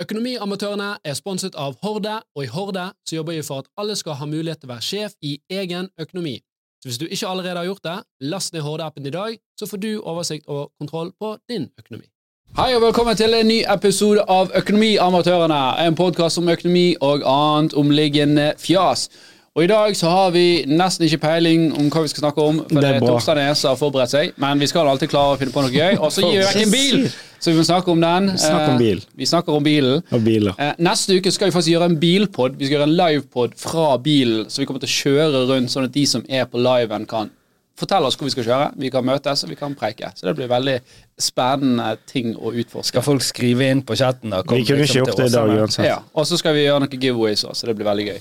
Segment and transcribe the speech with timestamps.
[0.00, 4.16] Økonomiamatørene er sponset av Horde, og i Horde så jobber vi for at alle skal
[4.16, 6.38] ha mulighet til å være sjef i egen økonomi.
[6.80, 7.96] Så hvis du ikke allerede har gjort det,
[8.32, 12.08] last ned Horde-appen i dag, så får du oversikt og kontroll på din økonomi.
[12.56, 17.76] Hei og velkommen til en ny episode av Økonomiamatørene, en podkast om økonomi og annet
[17.76, 19.10] omliggende fjas.
[19.58, 22.60] Og I dag så har vi nesten ikke peiling om hva vi skal snakke om,
[22.68, 25.38] for Det det er er som har forberedt seg, men vi skal alltid klare å
[25.40, 25.96] finne på noe gøy.
[25.98, 27.08] Og så gir vi vekk en bil,
[27.40, 28.28] så vi må snakke om den.
[28.38, 29.00] Snakk om Eh, bil.
[29.18, 30.04] Vi snakker om bilen.
[30.12, 30.54] Og biler.
[30.56, 32.54] Eh, neste uke skal vi faktisk gjøre en bilpod.
[32.60, 35.84] Vi skal gjøre en livepod fra bilen, så vi kommer til å kjøre rundt, sånn
[35.84, 37.30] at de som er på liven, kan
[37.76, 38.72] fortelle oss hvor vi skal kjøre.
[38.78, 40.12] Vi kan møtes, og vi kan preike.
[40.14, 40.78] Så det blir veldig
[41.18, 42.94] spennende ting å utforske.
[42.94, 44.30] Skal folk skrive inn på chatten?
[44.30, 44.44] da?
[44.44, 45.86] Kom Vi kunne liksom ikke gjort det i dag uansett.
[45.86, 48.20] Ja, Og så skal vi gjøre noen giveaways også, så det blir veldig gøy.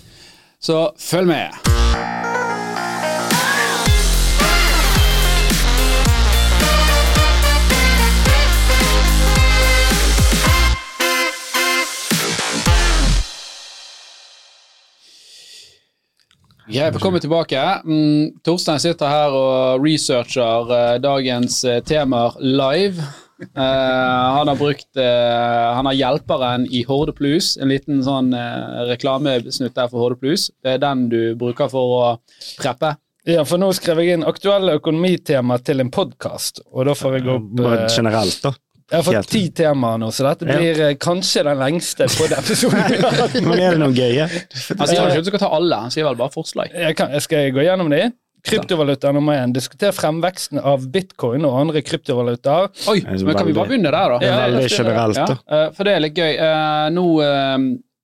[0.61, 1.49] Så følg med.
[16.71, 17.81] Ja, velkommen tilbake.
[17.85, 23.07] Mm, Torstein sitter her og researcher eh, dagens eh, temaer live.
[23.39, 23.61] Eh,
[24.35, 29.75] han har brukt eh, Han har hjelperen i Horde Plus, en liten sånn eh, reklamesnutt
[29.75, 30.49] der for Horde Plus.
[30.63, 32.07] Det er den du bruker for å
[32.59, 32.97] preppe.
[33.29, 37.29] Ja, for nå skrev jeg inn aktuelle økonomitema til en podkast, og da får jeg
[37.35, 38.55] opp Bare generelt, da.
[38.89, 40.87] Jeg har fått ti temaer nå, så dette blir ja.
[40.97, 43.43] kanskje den lengste på den episoden.
[43.45, 44.25] Men er det noe gøye?
[44.25, 46.73] Han sier vel ikke at du skal ta alle, han sier vel bare forslag.
[46.73, 48.07] jeg kan, skal jeg gå gjennom de?
[48.43, 49.51] Kryptovaluta nummer én.
[49.53, 52.69] Diskuter fremveksten av bitcoin og andre kryptovalutaer.
[52.89, 54.17] Oi, men kan vi bare begynne der, da?
[54.19, 55.37] Det Ja, veldig generelt, da.
[55.49, 56.33] Ja, for det er litt gøy.
[56.37, 57.57] Eh, nå eh,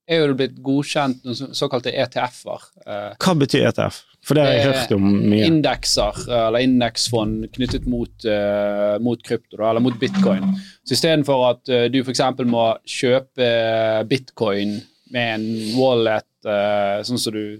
[0.08, 2.68] er jo det blitt godkjent noen såkalte ETF-er.
[2.86, 4.02] eh, Hva betyr ETF?
[4.26, 5.46] For det har jeg Eh, hørt om mye.
[5.46, 10.44] indekser, eller indeksfond knyttet mot, eh, mot krypto, eller mot bitcoin.
[10.84, 12.22] Så istedenfor at eh, du f.eks.
[12.46, 14.82] må kjøpe bitcoin
[15.14, 17.60] med en wallet, eh, sånn som du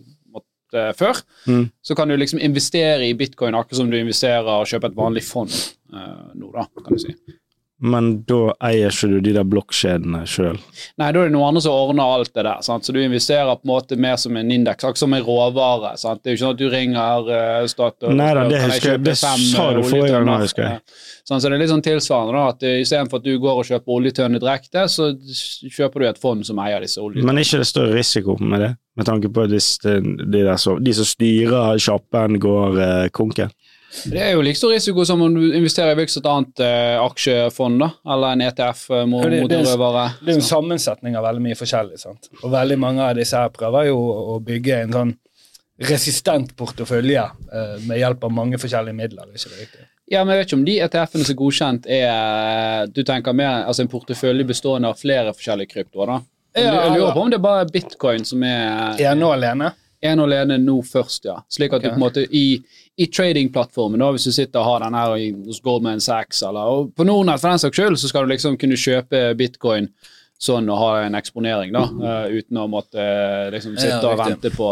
[0.76, 1.70] måtte før, Mm.
[1.84, 5.24] så kan du liksom investere i bitcoin akkurat som du investerer og kjøper et vanlig
[5.24, 5.52] fond
[5.94, 7.16] uh, nå, da, kan du si.
[7.84, 10.56] Men da eier ikke du de der blokkjedene sjøl.
[10.96, 12.62] Nei, da er det noen andre som ordner alt det der.
[12.64, 12.88] Sant?
[12.88, 15.92] Så du investerer på en måte mer som en indeks, akkurat som en råvare.
[16.00, 16.22] Sant?
[16.24, 19.18] Det er jo ikke sånn at du ringer uh, Statoil Nei da, det husker Det
[19.20, 20.46] fem, sa eh, du forrige gang, oljetønner?
[20.48, 21.04] husker jeg.
[21.28, 23.98] Sånn, så det er litt sånn tilsvarende, da, at istedenfor at du går og kjøper
[23.98, 25.12] oljetønner direkte, så
[25.76, 27.28] kjøper du et fond som eier disse oljetønnene.
[27.28, 28.72] Men er ikke det større risiko med det?
[28.96, 33.52] Med tanke på at de, det, de, der de som styrer sjappen, går uh, konken?
[34.12, 37.80] Det er jo like stor risiko som om du investerer i hvilket annet eh, aksjefond,
[37.80, 40.16] da, eller en ETF uh, mot, det- det er-.
[40.22, 42.00] Det er en sammensetning av veldig mye forskjellig.
[42.00, 42.30] sant?
[42.44, 43.98] Og veldig mange av disse her prøver jo
[44.36, 45.14] å bygge en sånn
[45.80, 49.28] resistent portefølje eh, med hjelp av mange forskjellige midler.
[49.28, 49.88] er ikke det riktig?
[50.12, 53.64] Ja, men jeg vet ikke om de ETF-ene som er godkjent, er Du tenker mer
[53.66, 56.20] altså en portefølje bestående av flere forskjellige kryptoer, da?
[56.56, 57.12] Jeg lurer- ja.
[57.12, 59.74] på om det er bare bitcoin som er Ene og alene?
[60.06, 61.40] en og alene nå først, ja.
[61.50, 62.62] Slik at du på en måte i,
[62.98, 67.04] i tradingplattformen, hvis du sitter og har den her i- hos Goldman Sachs, eller på
[67.04, 69.90] Nordnett for den saks skyld, så skal du liksom kunne kjøpe bitcoin
[70.40, 74.20] sånn og ha en eksponering, da, uh, uten å måtte eh, liksom sitte Ja, og
[74.20, 74.68] vente på,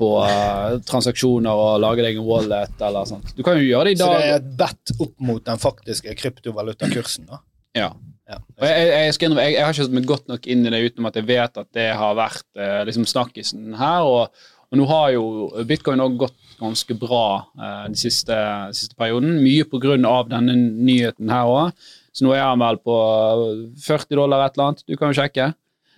[0.00, 3.34] på uh, transaksjoner og lage deg en wallet eller sånt.
[3.36, 4.14] Du kan jo gjøre det i dag.
[4.14, 7.28] Så det er et bet opp mot den faktiske kryptovalutakursen?
[7.28, 7.42] da?
[7.76, 7.90] Ja.
[8.28, 8.38] Ja.
[8.62, 11.20] Jeg, jeg, jeg, jeg, har ikke satt meg godt nok inn i det utenom at
[11.20, 14.08] jeg vet at det har vært liksom snakkisen her.
[14.08, 15.24] Og, og nå har jo
[15.68, 17.24] bitcoin også gått ganske bra
[17.58, 18.36] eh, den siste,
[18.76, 19.36] siste perioden.
[19.42, 19.98] Mye pga.
[20.30, 21.84] denne nyheten her òg.
[22.12, 22.96] Så nå er han vel på
[23.82, 24.84] 40 dollar et eller annet.
[24.86, 25.52] Du kan jo sjekke.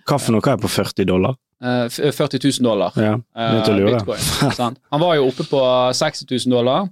[0.05, 1.35] Hva for noe er på 40 dollar?
[1.63, 2.93] Eh, 40 000 dollar.
[2.99, 4.19] Ja, eh, bitcoin.
[4.53, 4.79] sant?
[4.91, 5.61] Han var jo oppe på
[5.93, 6.89] 60 000 dollar.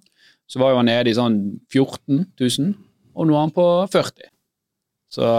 [0.48, 1.38] Så var jo han nede i sånn
[1.72, 2.74] 14 000,
[3.16, 4.28] og nå er han på 40
[5.14, 5.30] Så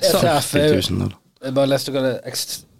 [0.00, 1.18] er 40 000 dollar.
[1.40, 2.14] Jeg bare leste hva det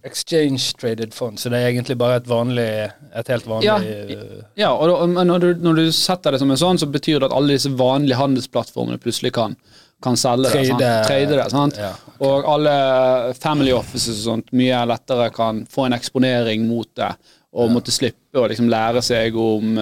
[0.02, 0.08] er.
[0.08, 2.68] Ex- Exchange Traded Fund, så det er egentlig bare et vanlig
[3.14, 6.50] Et helt vanlig Ja, eh, Ja, og da, når du, når du setter det som
[6.50, 9.56] en sånn, så betyr det at alle disse vanlige handelsplattformene plutselig kan,
[10.02, 10.66] kan selge det.
[10.66, 10.80] Sant?
[10.80, 11.76] Trade- Trade det sant?
[11.78, 11.92] ja.
[12.20, 17.10] Og alle family offices og sånt mye lettere kan få en eksponering mot det,
[17.52, 19.78] og måtte slippe å liksom lære seg om,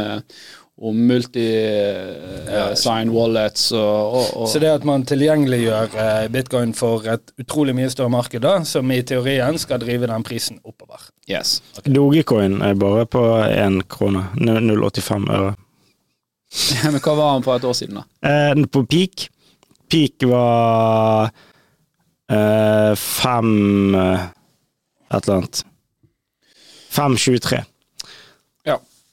[0.78, 7.06] eh, om multi-sign wallets og, og, og Så det at man tilgjengeliggjør eh, bitcoin for
[7.10, 11.00] et utrolig mye større marked, da, som i teorien skal drive den prisen oppover.
[11.28, 11.62] Yes.
[11.84, 14.22] Dogecoin er bare på én krone.
[14.38, 15.54] 0,85 øre.
[16.92, 18.04] Men hva var han på et år siden, da?
[18.24, 19.28] Eh, på peak
[19.88, 21.30] Peak var
[22.30, 24.20] eh, fem eh,
[25.08, 25.62] Et eller annet.
[26.92, 27.62] 5,23.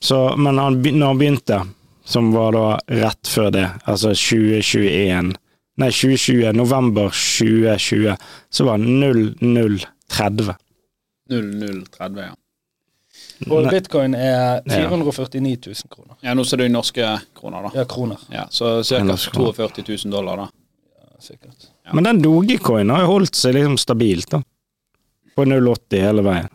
[0.06, 0.10] Ja.
[0.10, 1.60] Så, men han, når han begynte,
[2.06, 2.68] som var da
[3.02, 5.34] rett før det, altså 2021,
[5.76, 6.54] Nei, 2020.
[6.56, 8.16] November 2020.
[8.50, 10.56] Så var det 0030.
[11.30, 12.32] 0030, ja.
[13.52, 16.16] Og bitcoin er 449 000 kroner.
[16.24, 17.74] Ja, Nå ser du i norske kroner, da.
[17.82, 18.22] Ja, kroner.
[18.32, 19.18] Ja, så ca.
[19.18, 20.48] 42 000 dollar, da.
[21.02, 21.68] Ja, sikkert.
[21.92, 24.40] Men den Dogecoin har jo holdt seg liksom stabilt, da.
[25.36, 26.52] På 0,80 hele veien.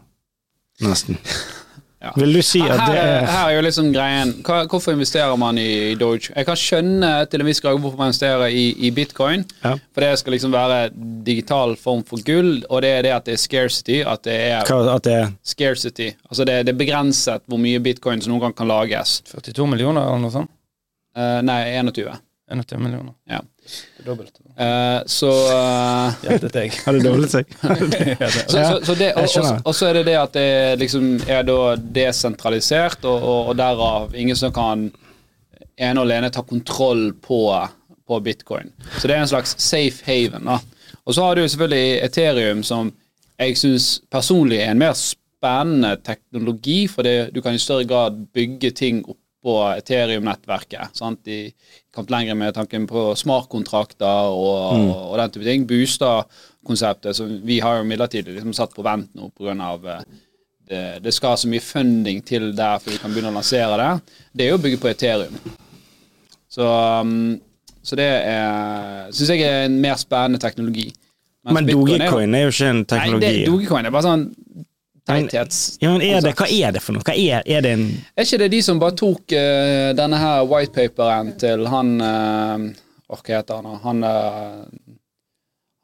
[0.80, 1.20] Nesten.
[2.00, 2.14] Ja.
[2.16, 4.94] Vil du si at her, det er, er her er jo liksom greien hva, Hvorfor
[4.94, 6.30] investerer man i Doge?
[6.32, 9.44] Jeg kan skjønne til en viss grad hvorfor man investerer i, i bitcoin.
[9.60, 9.74] Ja.
[9.92, 10.78] For det skal liksom være
[11.26, 14.00] digital form for gull, og det er det at det er scarcity.
[14.00, 16.08] At det er hva, At det er scarcity.
[16.30, 19.18] Altså det, det er begrenset hvor mye bitcoin som noen gang kan lages.
[19.34, 20.52] 42 millioner eller noe sånt?
[21.18, 22.16] Uh, nei, 21.
[22.50, 23.14] 21 millioner.
[23.30, 23.40] Ja.
[23.40, 24.40] Det er dobbelt.
[24.58, 26.72] Uh, så uh, Gjettet jeg.
[26.84, 27.52] Har det doblet seg?
[27.60, 30.48] Så, så, så det, og, så er det det at det
[30.82, 34.88] liksom er da desentralisert, og, og, og derav ingen som kan
[35.80, 37.40] ene og alene ta kontroll på,
[38.06, 38.72] på bitcoin.
[38.98, 40.50] Så det er en slags safe haven.
[40.50, 40.58] da.
[41.06, 42.92] Og så har du selvfølgelig Ethereum, som
[43.40, 48.18] jeg syns personlig er en mer spennende teknologi, for det, du kan i større grad
[48.34, 49.00] bygge ting
[49.40, 51.00] oppå Ethereum-nettverket.
[51.24, 51.52] De
[51.94, 55.66] kom lenger med tanken på smartkontrakter og, og, og den type ting.
[55.68, 60.02] Booster-konseptet, som vi har jo midlertidig liksom satt på vent nå pga.
[60.70, 64.16] Det, det skal så mye funding til der før vi kan begynne å lansere det.
[64.32, 65.40] Det er jo å bygge på Ethereum.
[66.50, 67.40] Så, um,
[67.82, 68.10] så det
[69.16, 70.90] syns jeg er en mer spennende teknologi.
[71.48, 73.24] Men Dogecoin er jo ikke en teknologi.
[73.24, 73.48] Nei, det.
[73.48, 74.26] Dogecoin er bare sånn
[75.10, 75.60] teithets...
[75.82, 77.04] Ja, men er det, hva er det for noe?
[77.06, 77.84] Hva er, er det en
[78.14, 82.70] Er ikke det de som bare tok uh, denne her whitepaperen til han uh,
[83.10, 83.82] Hva heter han?
[83.84, 84.64] Han uh,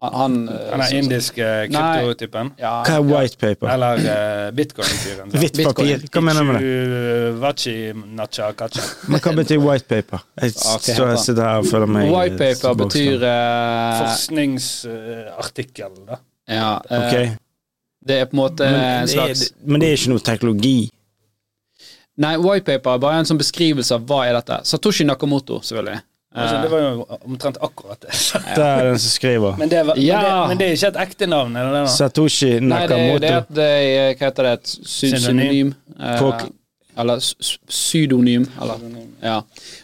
[0.01, 2.51] Han, han, eh, Den er indiske kryptotypen.
[2.61, 3.71] Ja, Hva er white paper?
[3.73, 5.31] Eller uh, bitcoin-fyren.
[5.41, 6.05] Hvitt papir?
[6.13, 6.67] Hva mener du med det?
[7.41, 8.83] Vachi nacha kacha.
[9.09, 10.21] Men hva betyr white paper?
[10.43, 13.31] Jeg står sitter her og føler meg Whitepaper betyr uh,
[14.03, 16.17] Forskningsartikkel, da.
[16.53, 17.15] Ja, uh, Ok.
[18.07, 20.23] Det er på en måte en en det, er, slags men det er ikke noe
[20.27, 20.77] teknologi.
[22.17, 24.61] Nei, whitepaper er bare en sånn beskrivelse av hva er dette.
[24.65, 25.99] Satoshi Nakamoto, selvfølgelig.
[26.37, 28.13] Altså, det var jo omtrent akkurat det.
[28.57, 29.55] Det er den som skriver.
[29.61, 30.19] Men det, var, Ja.
[30.21, 31.55] men, det, men det er ikke et ekte navn?
[31.89, 33.27] Satoshi Nei, det, er- det, Nakamoto.
[33.27, 34.53] er- det Hva heter det?
[34.59, 35.23] Et Synonym.
[35.25, 35.75] synonym?
[36.21, 36.47] Folk-
[36.97, 37.21] eller
[37.69, 38.47] pseudonym.
[38.63, 38.81] Eller,
[39.21, 39.37] ja.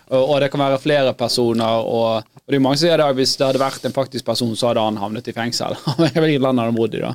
[0.09, 1.85] og, og det kan være flere personer.
[1.85, 4.53] Og, og det er mange som sier at hvis det hadde vært en faktisk person,
[4.59, 5.77] så hadde han havnet i fengsel.
[6.01, 7.13] Hvilket land han hadde bodd i da.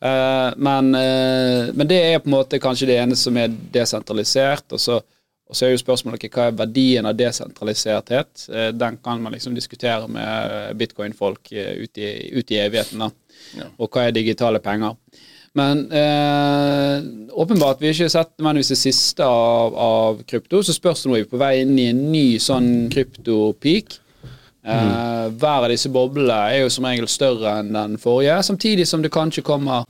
[0.00, 4.66] Eh, men, uh, men det er på en måte kanskje det eneste som er desentralisert.
[4.74, 5.00] Og så,
[5.50, 8.46] og så er jo spørsmålet hva er verdien av desentraliserthet.
[8.48, 13.04] Uh, den kan man liksom diskutere med bitcoin-folk ut, i, ut i evigheten.
[13.04, 13.10] da.
[13.58, 13.68] Ja.
[13.78, 14.96] Og hva er digitale penger.
[15.58, 17.02] Men eh,
[17.34, 21.16] åpenbart, vi har ikke sett nødvendigvis det siste av, av krypto, så spørs det nå
[21.18, 23.96] er vi på vei inn i en ny sånn kryptopeak.
[24.62, 29.02] Eh, Hver av disse boblene er jo som regel større enn den forrige, samtidig som
[29.02, 29.82] det kanskje kommer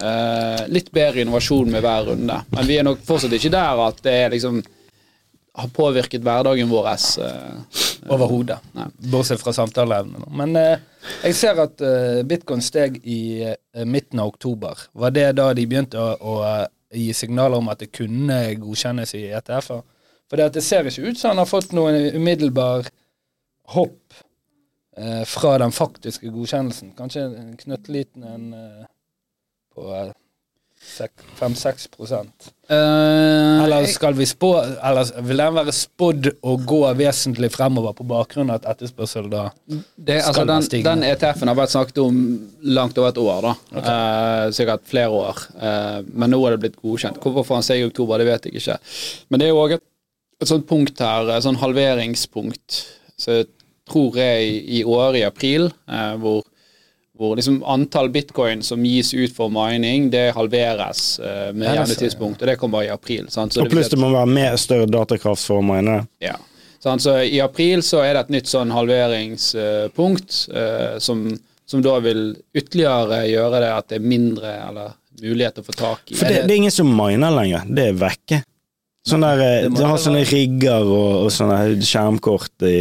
[0.00, 2.40] eh, litt bedre innovasjon med hver runde.
[2.56, 4.62] Men vi er nok fortsatt ikke der at det liksom
[5.58, 6.92] har påvirket hverdagen vår.
[6.94, 8.58] Eh, Overhodet.
[9.10, 10.24] Bortsett fra samtaleevnen.
[10.36, 10.80] Men eh,
[11.24, 14.86] jeg ser at eh, bitcoin steg i eh, midten av oktober.
[14.92, 19.14] Var det da de begynte å, å eh, gi signaler om at det kunne godkjennes
[19.18, 19.82] i ETF-er?
[20.28, 22.88] For det, ser ikke ut som han har fått noen umiddelbar
[23.74, 24.14] hopp
[24.96, 26.92] eh, fra den faktiske godkjennelsen.
[26.98, 28.88] Kanskje en knøttliten en eh,
[29.74, 29.88] på
[30.88, 37.94] 5-6 uh, Eller skal vi spå Eller vil den være spådd å gå vesentlig fremover
[37.98, 40.86] på bakgrunn av at etterspørsel da Det, altså, Skal den, stige.
[40.88, 42.20] den ETF-en har vært snakket om
[42.78, 43.82] langt over et år, da.
[43.82, 45.44] Eh, sikkert flere år.
[45.58, 47.20] Uh, men nå er det blitt godkjent.
[47.22, 48.78] Hvorfor han seg i oktober, det vet jeg ikke.
[49.28, 49.84] Men det er jo òg et,
[50.42, 52.82] et sånt punkt her, et sånn halveringspunkt.
[53.18, 53.48] Så jeg
[53.88, 56.44] tror jeg i, i år, i april, eh, hvor,
[57.18, 62.42] hvor liksom antall bitcoin som gis ut for mining, det halveres uh, med jevne tidspunkt.
[62.42, 63.26] Og det kommer i april.
[63.28, 63.56] Sant?
[63.56, 66.36] Så Og pluss det må være mer større datakraft for å mine ja.
[66.78, 71.24] Sånn, så I april så er det et nytt sånn halveringspunkt uh, som,
[71.66, 75.74] som da vil ytterligere gjøre det at det er mindre eller mulighet til å få
[75.74, 76.20] tak i.
[76.20, 77.66] For det, det er ingen som miner lenger.
[77.66, 78.42] Det er vekke.
[79.08, 82.78] Sånn der, eh, De har sånne rigger og, og sånne skjermkort i,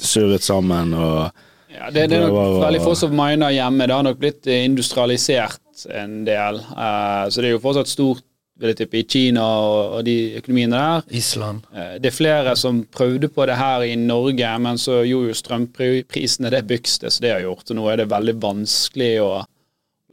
[0.00, 1.44] surret sammen og
[1.78, 3.86] Ja, det, det er nok veldig få som miner hjemme.
[3.86, 6.58] Det har nok blitt eh, industrialisert en del.
[6.74, 8.24] Uh, så det er jo fortsatt stort
[8.58, 11.04] vil jeg tippe, i Kina og, og de økonomiene der.
[11.14, 11.62] Island.
[11.70, 15.38] Uh, Det er flere som prøvde på det her i Norge, men så gjorde jo
[15.38, 17.70] strømprisene det bygste så det har gjort.
[17.70, 19.30] Og nå er det veldig vanskelig å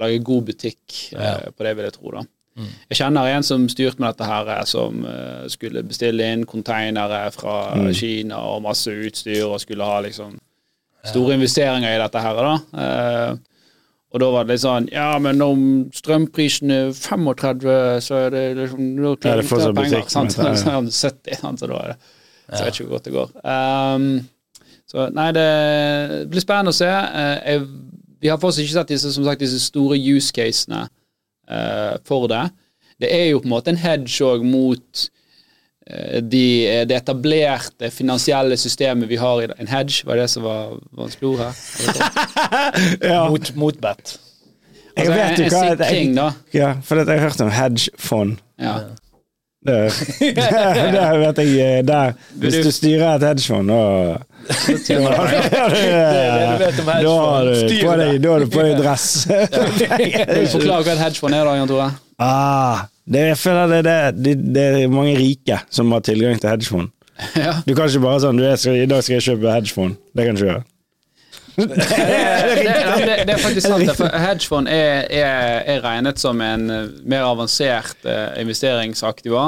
[0.02, 2.10] lage god butikk eh, på det, vil jeg tro.
[2.12, 2.24] da.
[2.92, 5.06] Jeg kjenner en som styrte med dette her, som
[5.52, 7.56] skulle bestille inn konteinere fra
[7.96, 10.36] Kina og masse utstyr, og skulle ha liksom
[11.12, 12.40] store investeringer i dette her.
[12.40, 12.56] da.
[12.84, 13.38] Eh,
[14.16, 18.44] og da var det litt sånn Ja, men om strømprisen er 35, så er det
[18.62, 20.06] liksom Ja, klarer er fortsatt ikke penger.
[20.10, 20.38] Sant?
[20.38, 20.54] men- ja.
[20.56, 21.60] Så er det 70, sant?
[21.60, 21.98] så da er det
[22.46, 23.30] Så jeg vet ikke hvor godt det går.
[23.44, 24.30] Um,
[24.88, 26.86] så nei, det blir spennende å se.
[26.86, 27.64] Uh, jeg,
[28.22, 30.84] vi har fortsatt ikke sett disse, som sagt, disse store use casene
[31.50, 32.44] uh, for det.
[33.02, 35.10] Det er jo på en måte en hedge òg mot
[36.32, 41.28] de, det etablerte finansielle systemet vi har i En hedge, var det som var vanskelig
[41.30, 41.54] ord her?
[43.12, 44.18] Ja, Mot, mot bet.
[44.98, 46.30] jeg Altså, vet jo hva en sikring, da.
[46.56, 48.38] Ja, for jeg har hørt om hedgefond.
[48.62, 48.74] Ja.
[49.66, 49.78] Det,
[50.22, 50.34] det
[51.22, 52.12] vet jeg eh, der.
[52.38, 54.18] Hvis du styrer et hedgefond, da
[54.68, 54.88] Det det
[56.86, 57.44] Da har
[58.40, 59.26] du på deg, dress.
[60.52, 61.88] Forklar hva et hedgefond er, da, Jan Tore?
[62.22, 66.50] ah, det, jeg føler det, det, det, det er mange rike som har tilgang til
[66.54, 66.92] hedgefond.
[67.40, 67.54] Ja.
[67.64, 69.94] Du kan ikke bare sånn du, skal, I dag skal jeg kjøpe hedgefond.
[70.12, 70.66] Det kan du ikke gjøre.
[71.56, 71.76] Det,
[73.06, 73.92] det, det er faktisk sant.
[73.98, 79.46] For hedgefond er, er, er regnet som en eh, mer avansert eh, investeringsaktiva.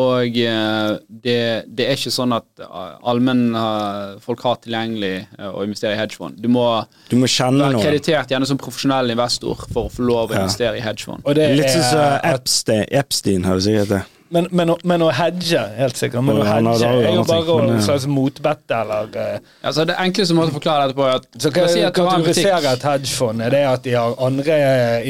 [0.00, 5.50] Og eh, det, det er ikke sånn at uh, allmenn uh, folk har tilgjengelig eh,
[5.50, 6.40] å investere i hedgefond.
[6.40, 6.64] Du må
[7.10, 10.44] Du må kjenne være kreditert gjerne som profesjonell investor for å få lov å Ja.
[10.44, 11.24] investere i hedgefond.
[11.24, 14.02] Og det Litt sånn som Epstein, Epstein har du sikkert det.
[14.34, 16.24] Men, men, å- men å hedge, helt sikkert.
[16.26, 20.52] Men å hedge er jo bare å slags motbette eller eh, Altså, det enkleste måten
[20.52, 23.42] å forklare dette på er at Så hva si at du har kategoriserer et hedgefond?
[23.46, 24.60] Er det at de har andre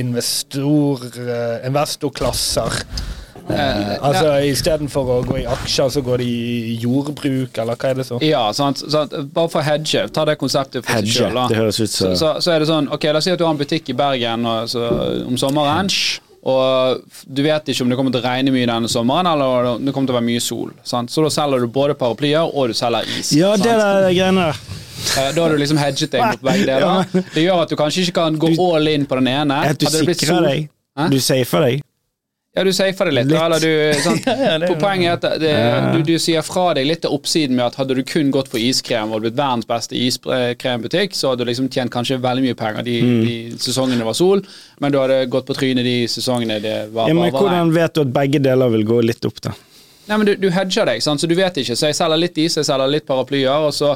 [0.05, 2.81] investor, eh, investorklasser?
[3.45, 7.99] Eh, altså Istedenfor å gå i aksjer, så går de i jordbruk, eller hva er
[8.01, 8.17] det så?
[8.25, 9.13] Ja, sant, sant?
[9.37, 10.07] Bare for å hedge.
[10.17, 11.13] Ta det konseptet for seg Hedge.
[11.13, 11.91] selv, sjøl.
[11.93, 13.93] Så, så, så er det sånn, ok, La oss si at du har en butikk
[13.93, 14.87] i Bergen og, så,
[15.29, 15.93] om sommeren.
[16.45, 19.85] Og du vet ikke om det kommer til å regne mye denne sommeren, eller om
[19.87, 20.75] det kommer til å være mye sol.
[20.85, 21.13] Sant?
[21.13, 23.33] Så da selger du både paraplyer og du selger is.
[23.33, 23.65] Ja, sant?
[23.65, 24.61] det der greiene der.
[25.05, 27.09] Eh, Da har du liksom hedget deg mot begge deler.
[27.35, 29.63] Det gjør at du kanskje ikke kan gå all in på den ene.
[29.73, 30.69] At du sikrer deg.
[30.99, 31.09] Hæ?
[31.13, 31.83] Du safer deg.
[32.55, 33.27] Ja, du safer det litt.
[33.33, 33.41] Litt.
[33.43, 34.23] Eller du, sant?
[34.31, 35.93] Ja, er- For Poenget er at det, Ja.
[35.97, 38.63] du, du sier fra deg litt av oppsiden med at hadde du kun gått for
[38.63, 42.87] iskrem og blitt verdens beste iskrembutikk, så hadde du liksom tjent kanskje veldig mye penger
[42.87, 43.21] de, Mm.
[43.27, 44.45] de sesongene det var sol,
[44.81, 47.43] men du hadde gått på trynet de sesongene det var, Ja, men var regn.
[47.43, 49.51] hvordan vet du at begge deler vil gå litt opp, da?
[50.05, 51.21] Nei, men du, du hedger deg, sant?
[51.23, 51.77] så du vet ikke.
[51.79, 53.95] Så jeg selger litt is, jeg selger litt paraplyer, og så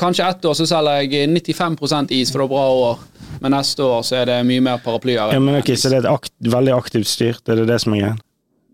[0.00, 3.02] kanskje ett år så selger jeg 95% is, for det er bra år,
[3.42, 5.34] men neste år så er det mye mer paraplyer.
[5.36, 7.44] Ja, men ok, Så det er akt, veldig aktivt styrt?
[7.48, 8.16] Er det det som er greia?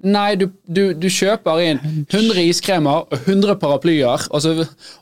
[0.00, 4.54] Nei, du, du, du kjøper inn 100 iskremer og 100 paraplyer, og så,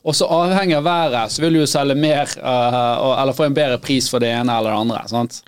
[0.03, 3.55] og så avhengig av været så vil du jo selge mer uh, eller få en
[3.55, 5.05] bedre pris for det ene eller det andre.
[5.13, 5.43] sant?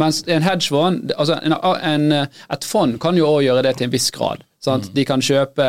[0.00, 1.54] Mens en hedgefond, altså en,
[1.86, 2.26] en,
[2.56, 4.42] et fond kan jo òg gjøre det til en viss grad.
[4.60, 4.90] Sant?
[4.94, 5.66] De kan kjøpe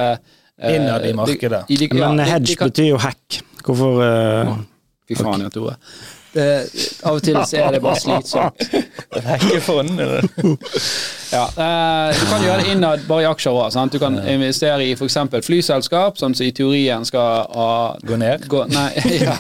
[0.59, 1.63] eh, Innad i markedet.
[1.67, 3.41] De, de, ja, Men de- de hedge kan- betyr jo hack.
[3.63, 4.55] Hvorfor eh,
[5.07, 5.75] Fy faen, Jan Tore.
[6.31, 6.47] Det,
[7.03, 8.61] av og til så er det bare slitsomt.
[9.11, 9.99] Det er Hekkefond?
[9.99, 10.27] eller?
[11.31, 13.75] Ja, eh, Du kan gjøre det innad bare i aksjer òg.
[13.91, 15.17] Du kan investere i f.eks.
[15.45, 17.67] flyselskap, som i teorien skal ha
[18.03, 18.43] Gå ned?
[18.51, 18.89] Gå, nei,
[19.23, 19.35] ja.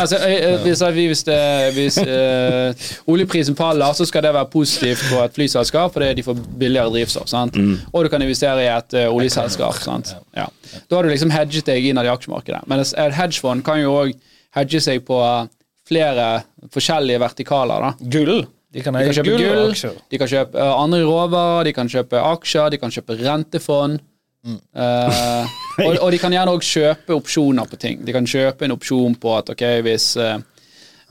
[0.00, 1.40] altså, eh, eh, hvis, hvis, det,
[1.76, 6.40] hvis uh, oljeprisen faller, så skal det være positivt for et flyselskap fordi de får
[6.60, 7.28] billigere drivstoff.
[7.32, 7.56] Sant?
[7.92, 9.80] Og du kan investere i et uh, oljeselskap.
[9.80, 10.14] Sant?
[10.36, 10.48] Ja.
[10.90, 12.64] Da har du liksom hedget deg innad i aksjemarkedet.
[12.68, 14.12] Men et hedgefond kan jo òg
[14.56, 15.48] hedge seg på eh,
[15.90, 16.30] flere
[16.72, 17.86] forskjellige vertikaler.
[17.86, 18.44] da Gull?
[18.70, 21.90] De kan de kan kjøpe gull, gull, de kan kjøpe uh, andre råvarer, de kan
[21.90, 23.98] kjøpe aksjer, de kan kjøpe rentefond.
[24.40, 25.48] Eh,
[25.84, 27.98] og, og de kan gjerne òg kjøpe opsjoner på ting.
[28.06, 30.38] De kan kjøpe en opsjon på at ok, hvis, uh,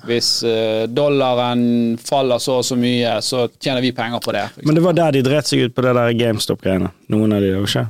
[0.07, 0.31] hvis
[0.95, 1.61] dollaren
[1.99, 4.47] faller så og så mye, så tjener vi penger på det.
[4.63, 6.93] Men det var der de dret seg ut på det der GameStop-greiene.
[7.11, 7.89] Noen av de, ikke?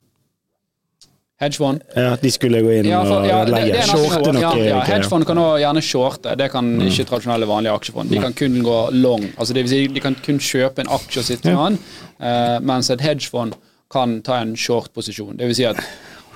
[1.40, 1.84] Hedgefond.
[1.96, 4.42] Ja, de skulle gå inn Ja, for, ja, og nesten Shorte noe.
[4.44, 6.34] Ja, ja, hedgefond kan også gjerne shorte.
[6.36, 8.12] Det kan ikke tradisjonelle vanlige aksjefond.
[8.12, 9.24] De kan kun gå long.
[9.38, 11.80] Altså det vil si, de kan kun kjøpe en aksje og sitte med den,
[12.20, 13.56] uh, mens et hedgefond
[13.90, 15.40] kan ta en short-posisjon.
[15.40, 15.80] Det vil si at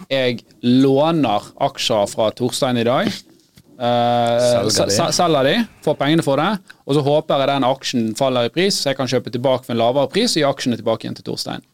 [0.09, 3.11] jeg låner aksjer fra Torstein i dag.
[3.73, 5.13] Uh, Selger de.
[5.19, 6.51] selger de, får pengene for det,
[6.87, 9.75] og så håper jeg den aksjen faller i pris, så jeg kan kjøpe tilbake for
[9.75, 11.65] en lavere pris og gi aksjene tilbake igjen til Torstein.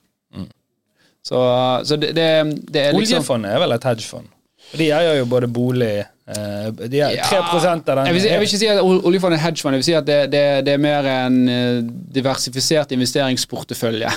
[1.25, 1.39] Så,
[1.85, 2.27] så det, det,
[2.71, 4.29] det er liksom Oljefondet er vel et hedgefond?
[4.79, 8.47] De eier jo både bolig eh, De er 3 av den jeg vil, jeg vil
[8.47, 10.81] ikke si at ol- oljefondet er hedgefond, jeg vil si at det, det, det er
[10.83, 11.79] mer en eh,
[12.19, 14.11] diversifisert investeringsportefølje.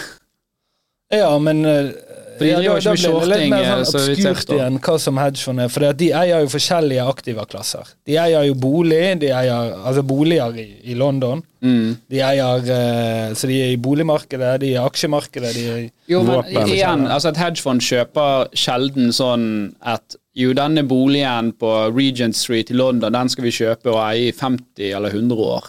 [1.13, 1.91] Ja, men eh,
[2.39, 4.79] For de ja, driver da- ikke med det shorting, mer eh, sånn så obskurt igjen
[4.87, 5.69] hva som hedgefond er.
[5.73, 7.93] For de eier jo forskjellige aktivaklasser.
[8.09, 11.43] De eier jo bolig, de eier altså boliger i, i London.
[11.63, 11.97] Mm.
[12.11, 15.91] De eier eh, Så de er i boligmarkedet, de er i aksjemarkedet, de er i
[16.11, 16.73] Jo, men Våpen.
[16.73, 19.47] igjen, altså et hedgefond kjøper sjelden sånn
[19.81, 24.31] at jo, denne boligen på Regent Street i London, den skal vi kjøpe og eie
[24.31, 25.69] i 50 eller 100 år.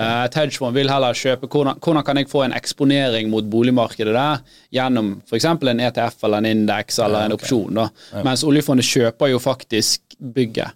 [0.00, 4.14] Eh, Et hedgefond vil heller kjøpe hvordan, hvordan kan jeg få en eksponering mot boligmarkedet
[4.16, 4.38] der
[4.72, 5.44] gjennom f.eks.
[5.44, 7.74] en ETF eller en indeks eller en opsjon.
[7.76, 7.88] Da.
[8.24, 10.00] Mens oljefondet kjøper jo faktisk
[10.34, 10.72] bygget.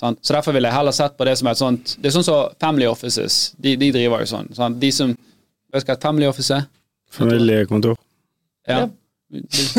[0.00, 0.18] Sant?
[0.26, 2.48] Så Derfor ville jeg heller sett på det som et sånt Det er sånn som
[2.60, 3.52] Family Offices.
[3.62, 4.48] De, de driver jo sånn.
[4.56, 4.80] Sant?
[4.82, 5.12] De som
[5.74, 6.64] Vet du hva et Family Office er?
[7.14, 7.96] Familiekontor.
[8.68, 8.84] Ja.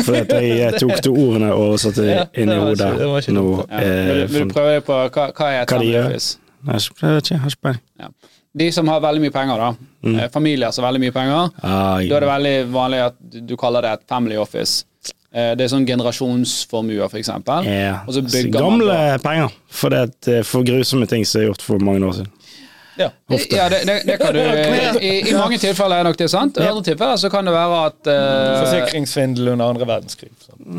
[0.04, 2.88] For at jeg eh, tok to ordene og satte det Ja, inn i det hodet
[3.00, 3.44] det var ikke nå.
[3.70, 3.80] Ja.
[3.80, 6.00] Vil, eh, vil du prøve det på hva, hva er et Hva Family?
[6.02, 6.38] Office?
[6.66, 8.14] Jeg vet ikke, jeg har ikke peiling.
[8.56, 8.64] Ja.
[8.64, 9.88] De som har veldig mye penger, da.
[10.06, 10.18] Mm.
[10.18, 11.50] Eh, Familier som har veldig mye penger.
[11.60, 12.06] Ai.
[12.08, 14.86] Da er det veldig vanlig at du, kaller det et family office.
[15.32, 17.68] Eh, det er sånn generasjonsformuer, for eksempel.
[18.06, 21.68] Og så bygger Gamle man penger, for det er for grusomme ting som er gjort
[21.68, 22.32] for mange år siden.
[22.96, 23.10] Ja.
[23.50, 24.40] Ja, det, det, det kan du
[25.06, 26.56] I, I mange tilfeller er nok det sant.
[26.56, 30.32] I andre tilfeller så kan det være at uh, Forsikringssvindel under andre verdenskrig.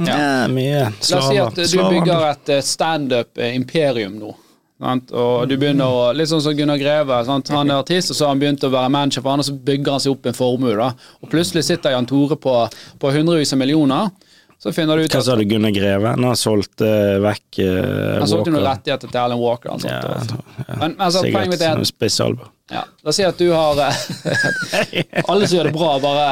[0.07, 0.17] Ja.
[0.17, 4.33] Ja, mye La oss si at du bygger et eh, standup-imperium nå.
[4.77, 5.09] Sant?
[5.09, 7.17] Og du begynner å, Litt sånn som Gunnar Greve.
[7.25, 7.49] Sant?
[7.53, 9.55] Han er artist, og så har han begynt å være manager for han, og så
[9.69, 10.75] bygger han seg opp en formue.
[10.77, 10.91] da.
[11.23, 12.53] Og plutselig sitter Jan Tore på,
[13.01, 14.11] på hundrevis av millioner.
[14.57, 16.15] Så finner du ut Hva sa du, Gunnar Greve?
[16.15, 19.75] Han har solgt uh, vekk uh, han solgte noen rettigheter til Alan Walker.
[19.75, 23.47] og Ja, og- ja, Men, altså, poenget mitt er ja, La oss si at du
[23.53, 26.23] har eh, Alle som gjør det bra, bare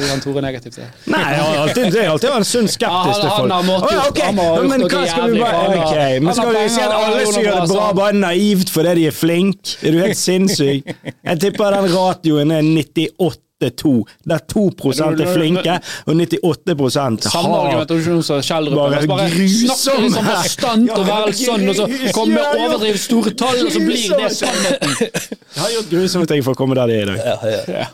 [0.00, 0.78] Jan Tore negativt.
[1.12, 3.52] Nei, jeg har alltid, jeg har alltid vært en sunn skeptisk til folk.
[3.52, 4.30] han Å, ja, okay.
[4.30, 7.58] han men hva skal vi bare han men skal vi si at alle som gjør
[7.58, 9.76] det bra, bra, bare er naivt fordi de er flinke?
[9.82, 10.88] Er du helt sinnssyk?
[11.04, 13.92] Jeg tipper den ratioen er 98 2
[14.30, 15.74] der 2% er flinke,
[16.06, 19.26] og 98 Samme har argumentasjon som Kjell Bare Ruppe.
[19.34, 23.72] Grusom sånn bastant og Ja, være sånn, og så kommer med overdrevet store tall, og
[23.74, 24.94] så blir det sannheten.
[25.02, 27.92] Jeg har gjort grusomme ting for å komme der de er i dag.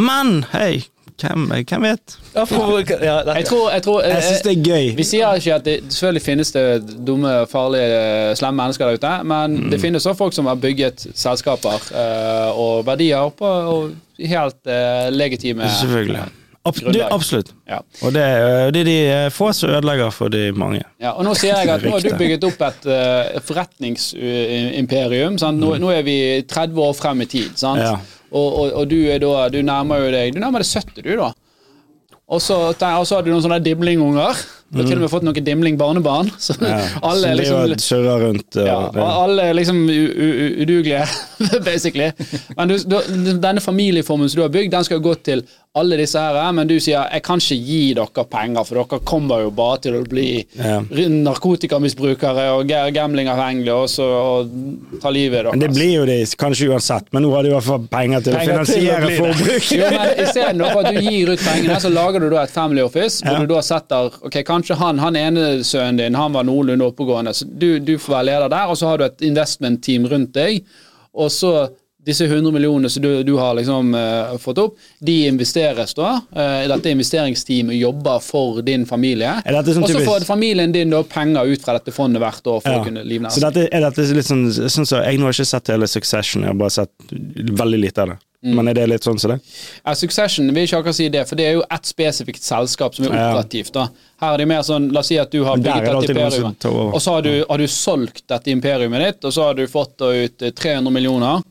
[0.00, 0.84] Men hei,
[1.20, 2.14] hvem, hvem vet?
[2.32, 3.16] Ja, for, ja.
[3.34, 4.86] Jeg tror, jeg tror Jeg syns det er gøy.
[4.96, 6.64] Vi sier ikke at det selvfølgelig finnes det
[7.04, 9.70] dumme, farlige, slemme mennesker der ute, men Mm.
[9.74, 13.90] det finnes også folk som har bygget selskaper eh, og verdier på og
[14.28, 16.28] helt uh, legitime Selvfølgelig.
[16.60, 17.12] Ab du, Grunnlag.
[17.12, 17.54] absolutt.
[17.64, 17.78] Ja.
[18.04, 18.24] Og det,
[18.74, 20.82] det er de eh, få som ødelegger for de mange.
[21.00, 25.38] Ja, og nå sier jeg at nå har du bygget opp et uh, forretningsimperium.
[25.56, 27.80] Nå, nå er vi 30 år frem i tid, sant?
[27.80, 27.94] Ja.
[28.30, 31.32] Og, og, og du da Du nærmer jo deg Du nærmer deg 70, du, da.
[32.30, 34.38] Og så, og så har du noen sånne dimlingunger.
[34.70, 36.28] Du har til og med fått noen dimling-barnebarn.
[36.46, 36.76] Så Ja.
[37.02, 38.56] alle Som liksom kjører rundt.
[38.56, 41.06] Og ja, og alle er liksom udugelige,
[41.68, 42.10] basically.
[42.56, 43.00] Men du, du,
[43.42, 45.42] denne familieformen som du har bygd, den skal gå til
[45.78, 49.44] alle disse her, men du sier jeg kan ikke gi dere penger, for dere kommer
[49.44, 50.80] jo bare til å bli Ja.
[50.90, 54.50] narkotikamisbrukere og ga- gamblingavhengige og så og
[55.00, 55.52] ta livet deres.
[55.54, 58.20] Men det blir jo de kanskje uansett, men nå har de i hvert fall penger
[58.26, 59.70] til Penger å finansiere forbruk.
[59.78, 63.20] Jo, men Istedenfor at du gir ut pengene, så lager du da et family office,
[63.22, 63.38] hvor Ja.
[63.38, 67.44] du da setter Ok, kanskje han han ene sønnen din han var noenlunde oppegående, så
[67.46, 70.64] du, du får være leder der, og så har du et investment team rundt deg,
[71.14, 71.70] og så
[72.06, 76.14] disse 100 millionene som du, du har liksom uh, fått opp, de investeres da.
[76.32, 79.36] Uh, dette investeringsteamet jobber for din familie.
[79.44, 82.64] Dette sånn og så får familien din da penger ut fra dette fondet hvert år
[82.64, 82.80] for Ja.
[82.80, 85.48] å kunne livnære Så dette, er dette litt sånn, sånn så, Jeg nå har ikke
[85.52, 88.18] sett hele Succession, jeg har bare sett veldig lite av det.
[88.40, 88.54] Mm.
[88.56, 89.38] Men er det litt sånn som det?
[89.84, 93.04] Ja, Succession vil ikke akkurat si det, for det er jo ett spesifikt selskap som
[93.04, 93.72] er operativt.
[93.74, 93.88] da.
[94.22, 96.46] Her er det mer sånn, La oss si at du har bygget det et imperium,
[96.46, 96.94] som tar over.
[96.94, 100.00] og så har du, har du solgt dette imperiumet ditt, og så har du fått
[100.00, 101.44] ut eh, 300 millioner.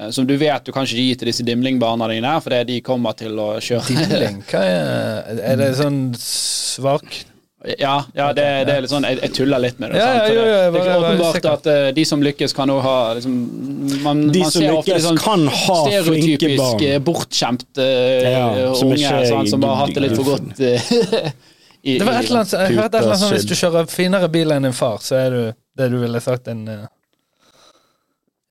[0.00, 3.16] Eh, Som du vet du kan ikke gi til disse dimlingbarna dine, for de kommer
[3.18, 4.42] til å kjøre Dimling?
[4.50, 7.22] hva er Er det sånn svak
[7.78, 10.02] Ja, ja det, det er litt sånn Jeg, jeg tuller litt med det.
[10.02, 10.18] Ja, sant?
[10.20, 12.76] ja, jo, jo, det, det er ikke åpenbart at uh, de som lykkes, kan jo
[12.84, 13.40] ha liksom,
[14.04, 16.76] man, De man som ser lykkes sånn kan ha flinke barn.
[16.76, 21.34] Stereotypisk bortskjemte uh, Ja, som unge sant, som har hatt det litt for godt Uh,
[21.84, 23.88] i, Det var et eller annet, jeg hørte et eller annet sånn Hvis du kjører
[23.92, 25.40] finere bil enn din far, så er du
[25.76, 26.84] det du ville sagt en eh,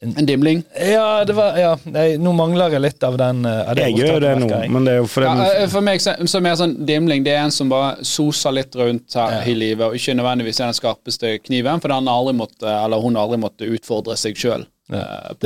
[0.04, 0.64] En dimling.
[0.76, 3.98] Ja, det var Ja, nei, nå mangler jeg litt av den eh, av det Jeg
[4.02, 6.44] gjør det nå, men det er jo fordi Ja, eh, for meg så, så er
[6.50, 9.42] mer sånn dimling det er en som bare soser litt rundt her Ja.
[9.48, 13.00] i livet, og ikke nødvendigvis er den skarpeste kniven, for han har aldri måtte, eller
[13.02, 14.66] hun har aldri måtte utfordre seg sjøl.
[14.92, 14.98] Du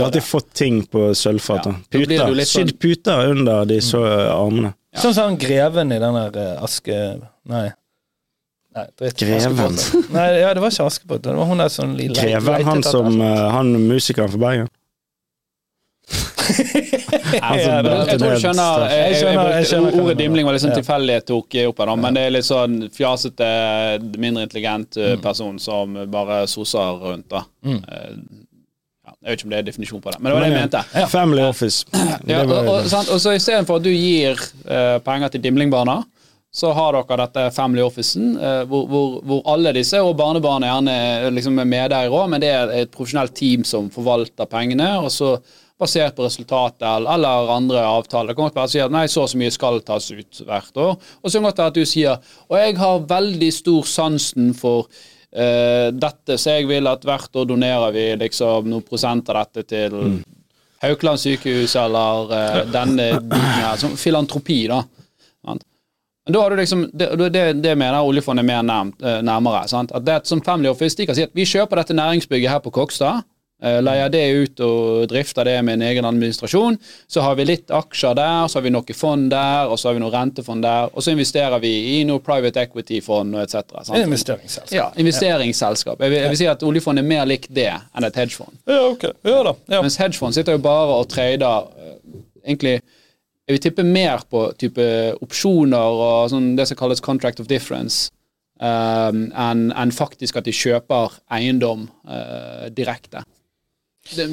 [0.01, 1.67] har alltid fått ting på sølvfat.
[1.69, 1.75] Ja.
[1.93, 2.07] Puter.
[2.07, 4.01] du sånn- Sydd puter under de så
[4.33, 4.73] armene.
[4.97, 6.97] Sånn som han greven i den der eh, Aske...
[7.47, 7.67] Nei.
[8.77, 9.17] Nei, dritt.
[9.17, 9.77] Greven.
[10.13, 11.23] Nei, ja, det var ikke Askepott.
[11.25, 12.13] Det var hun der som lille...
[12.17, 14.67] Greven, han som eh, Han musikeren fra Bergen.
[17.41, 20.71] Altså, Ja, det Jeg tror du skjønner, jeg, jeg, Jeg skjønner- Ordet dimling var sånn
[20.71, 20.77] Ja.
[20.79, 23.47] tilfeldig jeg tok opp her, men det er litt sånn fjasete,
[24.17, 25.03] mindre intelligent Mm.
[25.11, 27.43] eh, person som bare soser rundt, da.
[27.65, 28.13] Eh,
[29.07, 30.61] Ja, jeg vet ikke om det er definisjon på det, men det var det jeg
[30.61, 30.85] mente.
[30.99, 31.85] ja, Family Office.
[32.27, 34.35] Ja, og, og, og så Istedenfor at du gir
[34.69, 36.03] uh, penger til dimlingbarna,
[36.57, 40.71] så har dere dette Family Officen, eh, hvor, hvor, hvor alle disse, og barnebarn er
[40.71, 44.49] gjerne eh, liksom er med der òg, men det er et profesjonelt team som forvalter
[44.49, 45.35] pengene, og så
[45.77, 48.31] basert på resultatet eller, andre avtaler.
[48.31, 50.41] Det kan godt være at sier at nei, så og så mye skal tas ut
[50.47, 50.97] hvert år.
[51.21, 54.49] Og så kan det godt være at du sier og jeg har veldig stor sansen
[54.57, 59.43] for uh, dette, så jeg vil at hvert år donerer vi liksom noen prosent av
[59.43, 60.17] dette til
[60.81, 63.77] Haukeland sykehus eller uh, denne biten her.
[63.77, 64.81] Som filantropi, da.
[66.27, 69.63] Men da har du liksom, det, det, det mener oljefondet mer nærmt, eh, nærmere.
[69.71, 69.95] Sant?
[69.95, 72.51] At det er et som Family Office de kan si at vi kjøper dette næringsbygget
[72.51, 73.23] her på Kokstad.
[73.63, 76.75] eh, Leier det ut og drifter det med en egen administrasjon.
[77.07, 79.95] Så har vi litt aksjer der, så har vi noe fond der, og så har
[79.95, 80.91] vi noe rentefond der.
[80.93, 83.63] Og så investerer vi i noe private equity-fond og etc.
[84.03, 84.75] investeringsselskap.
[84.77, 84.91] Ja,
[85.31, 85.99] investeringsselskap.
[86.03, 88.53] Jeg vil, jeg vil si at oljefond er mer likt det enn et hedgefond.
[88.67, 89.07] Ja, ok.
[89.25, 89.55] Ja da.
[89.73, 89.81] Ja.
[89.81, 91.97] Mens hedgefond sitter jo bare og trader eh,
[92.45, 92.77] egentlig
[93.47, 94.85] Jeg vil tippe mer på type
[95.23, 98.09] opsjoner og sånn det som kalles contract of difference,
[98.59, 103.23] um, enn en faktisk at de kjøper eiendom uh, direkte.
[104.11, 104.27] Det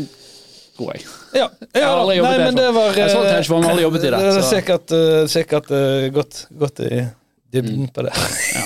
[0.74, 1.05] tror jeg.
[1.35, 4.05] Ja, Jeg har ja aldri jobbet Nei, men det var Jeg så eh, aldri jobbet
[4.05, 7.05] i det, Det er sikkert, eh, sikkert uh, godt, godt i
[7.55, 8.14] dybden på det.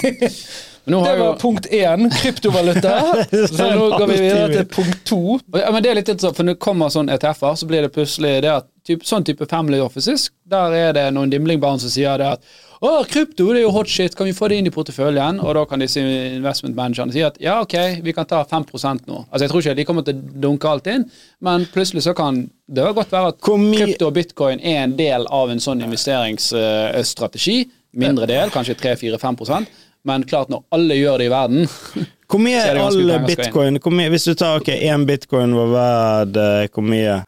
[0.01, 0.17] Men
[0.92, 2.94] nå har Det jo, var punkt én, kryptovaluta.
[3.53, 5.20] Så nå går vi videre til punkt to.
[5.57, 7.92] ja, men det er litt sånn, for Når det kommer sånn ETF-er, så blir det
[7.94, 12.18] plutselig det at typ, sånn type family offices, der er det noen dimlingbarn som sier
[12.20, 14.72] det at å, krypto det er jo hot shit, kan vi få det inn i
[14.72, 15.40] porteføljen?
[15.42, 17.74] Og da kan disse investment managerne si at ja, ok,
[18.07, 19.24] vi kan ta 5% nå.
[19.27, 21.09] Altså Jeg tror ikke de kommer til å dunke alt inn,
[21.42, 25.51] men plutselig så kan det godt være at krypto og bitcoin er en del av
[25.51, 27.59] en sånn investeringsstrategi.
[27.98, 29.66] Mindre del, kanskje 3-4-5
[30.05, 31.67] men klart når alle gjør det i verden
[32.29, 36.37] Hvor mye er all bitcoin hvor mye, Hvis du tar ok, én bitcoin var verdt
[36.43, 37.23] eh, hvor mye?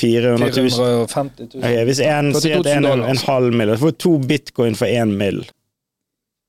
[0.00, 0.70] 400 000?
[0.70, 1.64] 450 000.
[1.64, 4.86] Okay, hvis en sier at en en halv mill., så får du to bitcoin for
[4.86, 5.42] én mill.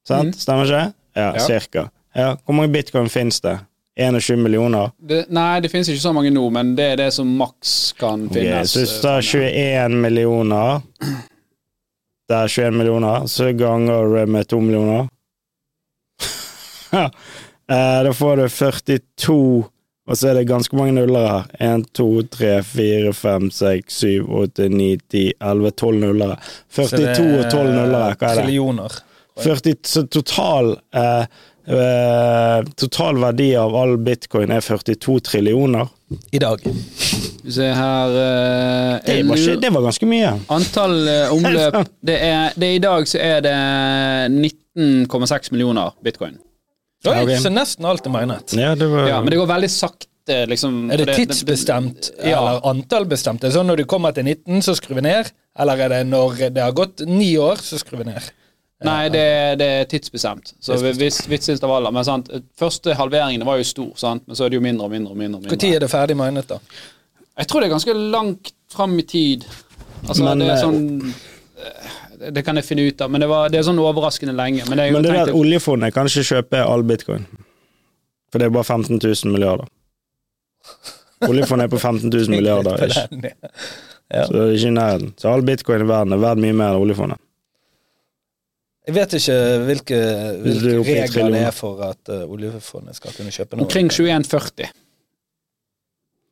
[0.08, 0.30] Sant?
[0.30, 0.40] Mhm.
[0.40, 0.94] Stemmer ikke?
[1.16, 1.40] Ja, Ja.
[1.40, 1.90] cirka.
[2.16, 2.36] Ja.
[2.46, 3.58] Hvor mange bitcoin finnes det?
[4.00, 4.92] 21 millioner?
[5.10, 8.24] det, Nei, det finnes ikke så mange nå, men det er det som maks kan
[8.30, 8.72] okay, finnes.
[8.72, 10.82] så hvis du tar eh, 21 millioner
[12.32, 15.10] Det er 21 millioner, så ganger du med 2 millioner.
[16.92, 17.06] Ja.
[17.72, 19.70] Eh, Da får du 42
[20.12, 21.44] og så er det ganske mange nuller her.
[21.62, 26.36] 1, 2, 3, 4, 5, 6, 7, 8, 9, 10, 11, 12 nullere.
[26.76, 28.44] 42 og 12 nullere, hva er det?
[28.44, 28.98] Trillioner.
[29.42, 31.24] 40, så total eh,
[31.72, 35.88] eh, Total verdi av all bitcoin er 42 trillioner.
[36.36, 36.66] I dag.
[37.48, 40.34] Se her eh, Det var, ikke, det var ganske mye.
[40.52, 43.56] Antall eh, omløp det er, det er I dag så er det
[44.36, 46.36] 19,6 millioner bitcoin.
[47.06, 47.38] Oi, okay.
[47.42, 48.54] Så nesten alt er minet.
[48.58, 50.92] Ja, det var Ja, Men det går veldig sakte, liksom.
[50.92, 52.38] Er det tidsbestemt Ja.
[52.38, 53.42] eller antallbestemt?
[53.42, 55.32] Sånn når du kommer til 19, så skrur vi ned?
[55.60, 58.32] Eller er det når det har gått ni år, så skrur vi ned?
[58.86, 60.54] Nei, det, det er tidsbestemt.
[60.60, 64.26] Så hvis vitsintervaller Men sant, første halveringene var jo stor, sant?
[64.28, 65.12] men så er det jo mindre og mindre.
[65.12, 66.58] og mindre, Når er det ferdig minet, da?
[67.38, 69.46] Jeg tror det er ganske langt fram i tid.
[70.08, 71.14] Altså, Men, det er eh, sånn
[71.62, 74.66] eh, Det kan jeg finne ut av, men det, var, det er sånn overraskende lenge.
[74.70, 77.26] Men, jeg Men det er at oljefondet kan ikke kjøpe all bitcoin.
[78.32, 79.68] For det er bare 15 000 milliarder.
[81.28, 82.78] Oljefondet er på 15 000 milliarder.
[82.88, 83.34] Ikke?
[84.12, 84.24] ja.
[84.26, 85.12] Så det er ikke i nærheten.
[85.18, 87.22] Så all bitcoin i verden er verdt mye mer enn oljefondet.
[88.88, 89.36] Jeg vet ikke
[89.68, 89.98] hvilke,
[90.42, 93.68] hvilke er regler det er for at uh, oljefondet skal kunne kjøpe noe.
[93.68, 94.72] omkring 2140.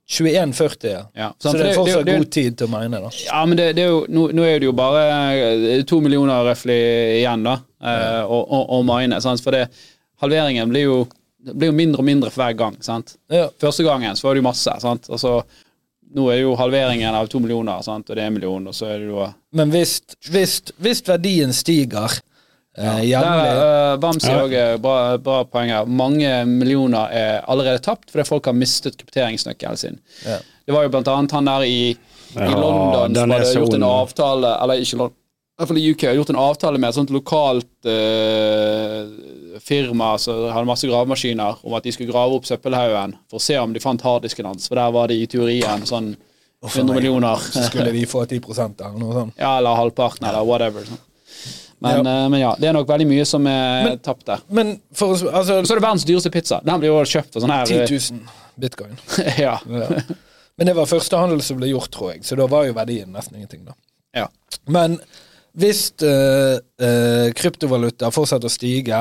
[0.10, 1.04] 21,40, ja.
[1.14, 3.10] Ja, Så det er fortsatt det- det- god tid til å mene, da.
[3.26, 5.04] Ja, men det, det er jo, nå, nå er det jo bare
[5.36, 6.80] eh, to millioner røftlig
[7.22, 9.22] igjen, da, eh, å å- å mine.
[9.22, 9.42] Sant?
[9.42, 9.68] For det,
[10.22, 11.08] halveringen blir jo,
[11.54, 12.78] blir jo mindre og mindre for hver gang.
[12.82, 13.16] Sant?
[13.30, 13.50] Ja.
[13.62, 14.74] Første gangen så var det jo masse.
[14.82, 15.10] Sant?
[15.10, 15.44] Og så,
[16.16, 18.10] nå er det jo halveringen av to millioner, sant?
[18.10, 21.54] og det er en million, og så er det jo Men hvis, hvis, hvis verdien
[21.54, 22.10] stiger
[22.78, 25.86] eh, Der, jevnlig uh, Bam sier òg bra, bra poeng her.
[25.86, 30.00] Mange millioner er allerede tapt fordi folk har mistet krypteringsnøkkelen sin.
[30.26, 30.38] Ja.
[30.66, 31.96] Det var jo blant annet han der i, i
[32.38, 35.16] Ja, London som hadde gjort en avtale Eller ikke London,
[35.60, 39.10] i hvert fall i UK, har gjort en avtale med et sånt lokalt eh,
[39.60, 43.58] firma som hadde masse gravemaskiner, om at de skulle grave opp søppelhaugen for å se
[43.60, 44.70] om de fant harddisken hans.
[44.72, 46.14] For der var det i teorien sånn
[46.64, 47.44] 100 millioner.
[47.44, 49.36] Så skulle vi få 10 eller noe sånt.
[49.36, 50.88] Ja, eller halvparten, eller whatever.
[50.88, 51.02] Sånn.
[51.80, 52.16] Men, ja.
[52.28, 54.42] men ja, det er nok veldig mye som er Men- tapt der.
[54.52, 56.60] Men for Altså, så er det verdens dyreste pizza.
[56.66, 58.20] Den blir jo kjøpt for sånn her 10 000
[58.60, 58.98] bitcoin.
[59.46, 59.56] ja.
[59.64, 59.88] Ja.
[60.60, 63.14] Men det var første handel som ble gjort, tror jeg, så da var jo verdien
[63.16, 63.78] nesten ingenting, da.
[64.18, 64.26] ja.
[64.68, 64.98] Men
[65.60, 69.00] hvis uh, uh, kryptovaluta fortsetter å stige,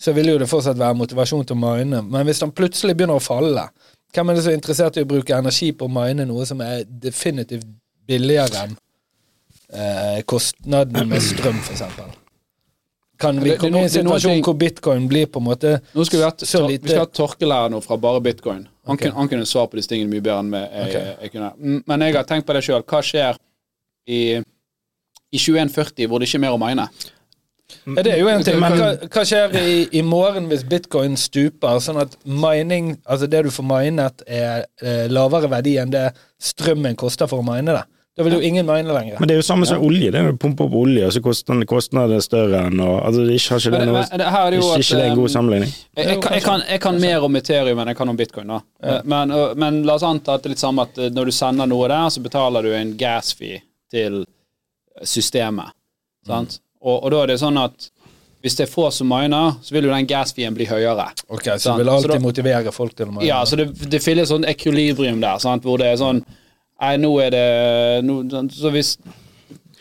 [0.00, 2.00] så vil jo det fortsatt være motivasjon til å mine.
[2.02, 3.66] Men hvis den plutselig begynner å falle,
[4.14, 6.62] hvem er det som er interessert i å bruke energi på å mine noe som
[6.62, 7.66] er definitivt
[8.06, 8.78] billigere enn
[9.72, 12.12] eh, kostnaden med strøm, eksempel?
[13.18, 16.24] Kan vi komme i en situasjon hvor bitcoin blir på en måte Nå skal vi
[16.24, 18.66] ha, Så lite- vi skal ha Torkel nå fra bare bitcoin.
[18.86, 19.08] Han, okay.
[19.08, 21.14] kunne, han kunne svare på disse tingene mye bedre enn meg, jeg, okay.
[21.22, 21.52] jeg kunne.
[21.58, 22.82] Mm, Men jeg har tenkt på det sjøl.
[22.82, 23.38] Hva skjer
[24.06, 24.20] i,
[25.32, 26.88] i 2140 hvor det ikke er mer å mine?
[27.86, 28.60] Ja, det er jo en ting.
[28.60, 33.44] Men- Hva, hva skjer i, i morgen hvis bitcoin stuper, sånn at mining, altså det
[33.46, 36.10] du får minet, er eh, lavere verdi enn det
[36.42, 37.84] strømmen koster for å mine det?
[38.16, 39.16] Da vil jo ingen mine lenger.
[39.18, 40.10] Men det er jo samme som olje.
[40.14, 43.32] Det er jo pumpe opp olje, og så koster kostnaden større enn og, altså, det
[43.34, 44.98] er ikke, Har ikke det noe men, det her er det jo Ikke, at ikke
[45.00, 45.72] det er en god um, sammenligning?
[45.74, 48.46] jeg, jeg, kan, jeg, kan, jeg kan mer om Ethereum enn jeg kan om bitcoin.
[48.54, 49.00] da Ja.
[49.04, 51.32] men, og- men la oss anta at det er litt samme at eh, når du
[51.32, 53.58] sender noe der, så betaler du en gas fee
[53.90, 54.24] til
[55.02, 55.74] systemet.
[56.26, 56.60] Sant?
[56.84, 57.90] Og, og da er det sånn at
[58.44, 61.06] hvis det er få som miner, så vil jo den gas-feen bli høyere.
[61.32, 61.78] Ok, Så Sant.
[61.78, 63.24] du vil alltid da- motivere folk til å mine?
[63.26, 65.64] Ja, så det, det finnes sånn ekvilibrium der, sant?
[65.64, 66.20] hvor det er sånn
[66.82, 67.46] Nei, nå er det
[68.04, 68.20] nå,
[68.52, 68.96] Så hvis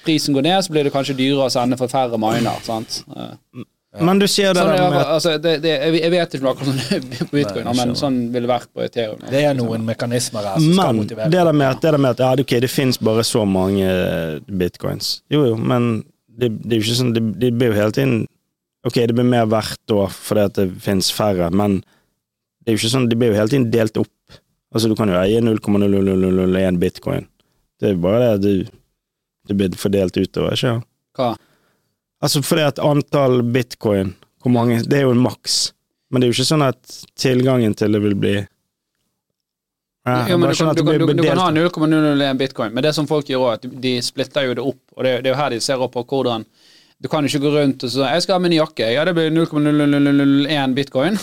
[0.06, 2.60] prisen går ned, så blir det kanskje dyrere å sende for færre miner.
[2.66, 3.02] sant?
[3.16, 3.64] Eh,
[4.04, 6.70] Men du sier det Sånn, det, med altså, det, det, jeg jeg vet ikke akkurat
[6.70, 9.22] sånn på bitcoin, Nei, men sånn ville det vært på Ethereum.
[9.30, 11.28] Det er noen mekanismer her som skal motivere.
[11.30, 13.46] Men det der med at, det der med at ja, ok, det finnes bare så
[13.46, 15.16] mange eh, bitcoins.
[15.34, 18.16] Jo, jo, men det, det er jo ikke sånn Det, det blir jo hele tiden
[18.88, 21.78] Ok, det blir mer verdt da fordi at det finnes færre, men
[22.64, 24.10] det er jo ikke sånn Det blir jo hele tiden delt opp.
[24.74, 27.28] Altså, du kan jo eie 0,0001 bitcoin.
[27.80, 28.80] Det er bare det du
[29.48, 30.86] Det blir fordelt utover, ikke sant?
[31.18, 31.34] Hva?
[32.24, 35.74] Altså fordi at antall bitcoin hvor mange, Det er jo en maks,
[36.12, 38.34] men det er jo ikke sånn at tilgangen til det vil bli
[40.08, 42.92] Ja, Jo, men du, kan, du, kan, du, du kan ha 0,001 bitcoin, men det
[42.96, 44.82] som folk gjør òg, at de splitter jo det opp.
[44.98, 46.44] Og det, det er jo her de ser opp på hvordan
[47.04, 49.14] Du kan jo ikke gå rundt og si 'Jeg skal ha min jakke.' Ja, det
[49.16, 51.20] blir 0,001 bitcoin.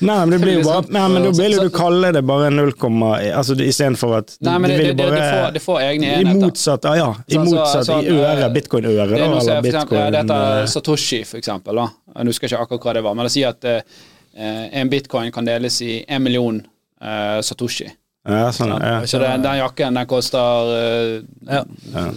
[0.00, 0.84] Nei, men det blir jo bare.
[0.94, 2.70] Nei, men da vil du kalle det bare 0,
[3.36, 6.34] altså istedenfor at Nei, men det, vil det, det, det, får, det får egne I
[6.40, 7.08] motsatt, ja, ja.
[7.28, 10.16] I så- motsatt sånn, i øre, bitcoin-øre, Det da, er eller er eksempel, ja, bitcoin
[10.16, 11.80] dette er eh, Satoshi, for eksempel.
[11.82, 11.86] Da.
[12.16, 13.82] Jeg husker ikke akkurat hva det var, men det sier at eh,
[14.80, 16.60] en bitcoin kan deles i en million
[17.02, 17.90] eh, Satoshi.
[18.28, 18.98] Ja, sånn, ja.
[19.08, 21.16] Så den, den jakken den koster eh,
[21.48, 21.64] Ja.
[21.94, 22.10] Ja.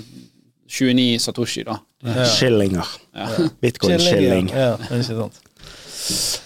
[0.74, 1.78] 29 Satoshi, da.
[2.26, 2.88] Skillinger.
[3.16, 3.28] Ja.
[3.62, 4.50] Bitcoin-skilling.
[4.50, 5.42] Ja, det er ikke sant.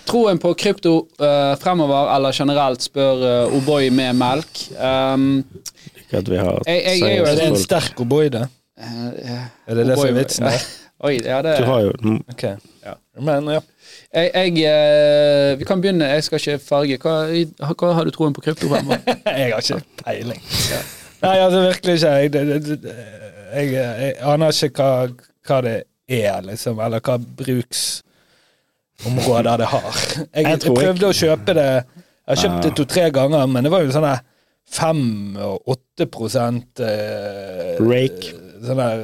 [0.08, 4.62] Troen på krypto uh, fremover, eller generelt, spør uh, O'boy med melk.
[4.78, 5.44] Um,
[5.98, 8.48] Ikke at vi har Jeg- jeg er Er det en sterk O'boy, det?
[8.80, 10.68] eh, Er det det som er vitsen der?
[11.08, 11.92] Oi, ja, det Du har jo
[12.30, 12.44] Ok.
[12.86, 12.94] Ja.
[13.22, 13.60] Men ja.
[14.14, 16.06] jeg, jeg, Vi kan begynne.
[16.06, 16.98] Jeg skal ikke farge.
[16.98, 18.98] Hva, hva har du troen på krypto fremover?
[19.26, 20.42] Jeg har ikke peiling.
[21.22, 22.08] Nei, altså virkelig ikke.
[22.10, 22.80] Jeg, det,
[23.54, 25.08] jeg, jeg aner ikke hva,
[25.48, 25.76] hva det
[26.10, 27.18] er, liksom, eller hva
[28.98, 29.92] bruksområder det har.
[30.18, 31.86] Jeg, Jeg jeg, prøvde ikke- å kjøpe det
[32.28, 34.20] Jeg har kjøpt det to-tre ganger, men det var jo sånn
[34.70, 38.34] fem og åtte prosent eh, Rake.
[38.60, 39.04] Sånn der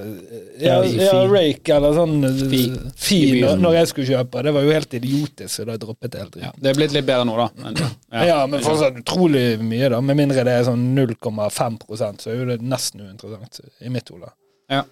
[0.59, 1.27] ja, Ja, fi.
[1.31, 3.19] rake, eller sånn eh, Fi.
[3.55, 4.43] når jeg skulle kjøpe.
[4.43, 6.35] Det var jo helt idiotisk, så da droppet jeg helt.
[6.41, 7.47] Ja, det er blitt litt bedre nå, da.
[7.63, 7.75] Men,
[8.11, 8.45] Ja, ja.
[8.47, 10.01] men fortsatt utrolig mye, da.
[10.01, 14.33] Med mindre det er sånn 0,5 så er jo det nesten uinteressant i mitt hode.
[14.69, 14.83] Ja.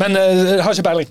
[0.00, 1.08] Men uh, har ikke peiling.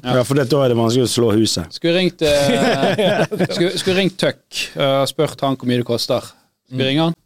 [0.00, 1.74] Ja, for det, da er det vanskelig å slå huset.
[1.76, 6.32] Skulle ringt uh, skulle, skulle ringt Tuck og spurt han hvor mye det koster.
[6.72, 7.18] Skal vi ringe han?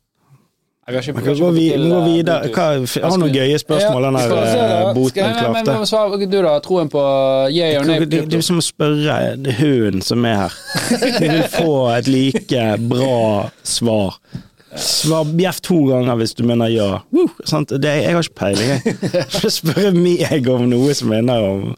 [0.87, 2.49] Jeg har ikke, Vi kan gå, vi, vi må videre.
[2.55, 4.93] Hva, har du noen gøye spørsmål, den Ja, der eh, da.
[4.95, 5.87] boten klarte?
[5.91, 7.03] svar, du da, troen på
[7.51, 8.05] yeah or nay?
[8.07, 9.17] Det, er som å spørre
[9.59, 10.55] hunden som er her.
[11.19, 14.21] Du vil få et like bra svar.
[14.81, 16.91] Svar bjeff to ganger hvis du mener ja.
[17.15, 17.73] Woo, sant?
[17.73, 19.25] Det, jeg har ikke peiling, jeg.
[19.41, 21.73] får spørre meg om noe som minner om,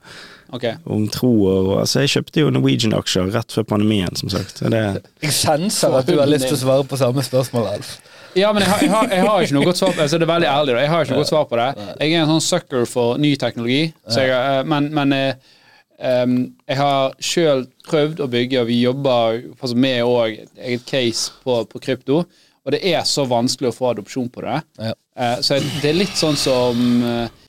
[0.48, 0.78] Okay.
[0.88, 4.62] om tro og altså, Jeg kjøpte jo Norwegian-aksjer rett før pandemien, som sagt.
[4.64, 4.80] Det,
[5.20, 7.98] Jeg senser at du har lyst til å svare på samme spørsmål, Alf.
[8.36, 10.24] Ja, men jeg har, jeg, har, jeg har ikke noe godt svar på altså, det.
[10.24, 10.80] er veldig ærlig da.
[10.84, 11.68] Jeg har ikke noe godt svar på det.
[12.00, 15.14] Jeg er en sånn sucker for ny teknologi, så jeg, eh, men, men
[16.00, 16.34] um,
[16.68, 19.40] jeg har sjøl prøvd å bygge, og vi jobber
[19.76, 22.22] med òg et eget case på, på krypto.
[22.68, 24.58] Og det er så vanskelig å få adopsjon på det.
[24.76, 24.92] Ja.
[25.16, 27.46] Eh, så det er litt sånn som eh,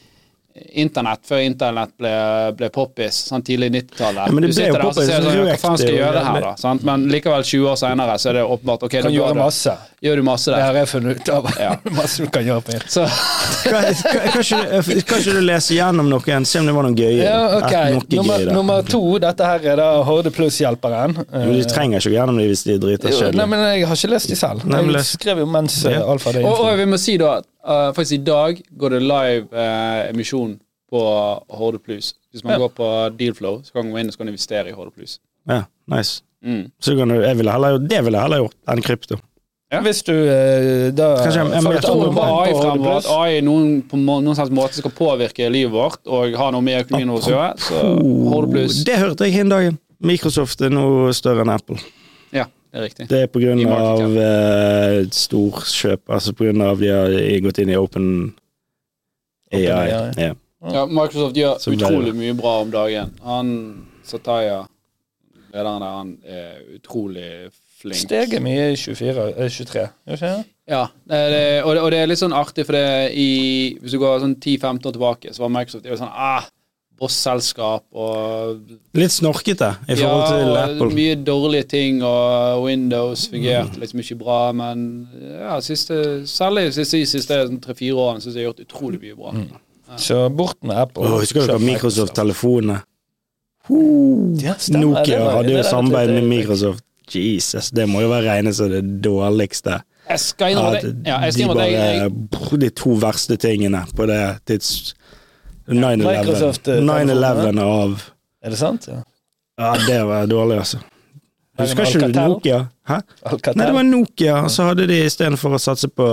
[0.79, 2.11] Internett før internett ble,
[2.59, 4.27] ble poppis, sånn tidlig 90-tallet.
[4.27, 5.57] Ja, men det Du ble jo sitter der og så poppis, ser du sånn, Hva
[5.63, 6.51] faen skal jeg gjøre her, da?
[6.61, 6.83] Sant?
[6.87, 9.73] Men likevel, 20 år senere, så er det åpenbart ok, kan gjøre masse.
[10.05, 10.65] gjør du masse Det der.
[10.69, 11.49] har jeg funnet ut av.
[11.59, 11.71] Ja.
[11.99, 12.87] masse du kan gjøre på internett.
[13.63, 17.23] Kan, ikke, du- lese gjennom noen, se om det var noen gøye?
[17.23, 17.93] Ja, okay.
[17.95, 21.15] Noe Nummer, gøy nummer to, dette her er da Horde Pluss-hjelperen.
[21.33, 24.11] Men de trenger ikke gjennom det hvis de driter Jo, Nei, men jeg har ikke
[24.13, 24.65] lest de selv.
[24.69, 26.01] Nei, Jeg skrev jo mens Ja.
[26.09, 29.47] Alfa hadde og, og vi må si da uh, faktisk i dag går det live
[29.53, 31.01] uh, emisjon på
[31.53, 32.13] Horde Plus.
[32.33, 32.59] Hvis man Ja.
[32.65, 34.91] går på Dealflow, så kan man gå inn og så kan man investere i Horde
[34.91, 35.19] Plus.
[35.49, 36.21] Ja, nice.
[36.45, 36.71] Mm.
[36.79, 39.17] Så kan du, jeg ville heller, det ville jeg heller gjort enn krypto.
[39.71, 39.81] Ja.
[39.85, 42.95] Hvis du eh, da Kanskje jeg- jeg jeg, Tror noe på AI på fremover?
[42.97, 46.85] At AI noen, på noen slags måte skal påvirke livet vårt og ha noe med
[46.87, 47.59] økonomien vår å gjøre?
[47.59, 47.83] Så
[48.33, 49.77] Horde Plus Oh, Det hørte jeg hin dagen.
[50.01, 51.77] Microsoft er nå større enn Apple.
[52.33, 53.07] Ja, det er riktig.
[53.09, 58.09] Det er av eh, storkjøp, altså av de har gått inn i Open
[59.51, 59.65] AI.
[59.65, 60.27] OpenAI.
[60.27, 60.35] Ja.
[60.59, 63.13] Ja, Microsoft gjør Som utrolig mye bra om dagen.
[63.23, 63.51] Han
[64.03, 64.65] Sataya,
[65.53, 68.01] lederen der, han er utrolig flink.
[68.01, 70.47] Steget mye i 24, eh, 23, gjør ikke det?
[70.69, 73.29] Ja, det er det, og, det, og det er litt sånn artig, for det i,
[73.81, 76.49] hvis du går sånn 10-15 år tilbake, så var Microsoft det var sånn ah,
[76.99, 78.59] boss-selskap og
[78.99, 80.89] Litt snorkete i forhold til og Apple.
[80.97, 84.85] mye dårlige ting, og Windows fungerte liksom ikke bra, men
[85.39, 89.33] ja, siste, særlig de siste, siste tre-fire årene syns jeg har gjort utrolig mye bra.
[89.97, 91.07] Så bort med Apple.
[91.07, 92.81] Åh, husker dere Microsoft-telefonene?
[94.41, 96.29] Ja, Nokia hadde jo samarbeid med.
[96.29, 96.85] Microsoft.
[97.09, 99.79] Jesus, det må jo være regnet som det dårligste.
[100.09, 100.91] Jeg skal innrømme det.
[101.07, 102.11] Ja, jeg skal de bare, jeg,
[102.51, 104.95] jeg, De to verste tingene på det tids...
[105.69, 108.05] 9-11 Microsoft, eh, 9-11 av
[108.43, 108.87] Er det sant?
[108.89, 109.03] Ja.
[109.59, 110.79] Ja, det var dårlig, altså.
[111.59, 112.59] Husker ikke du Nokia?
[112.87, 112.97] Hæ?
[113.57, 116.05] Nei, det var Nokia, og så hadde de istedenfor å satse på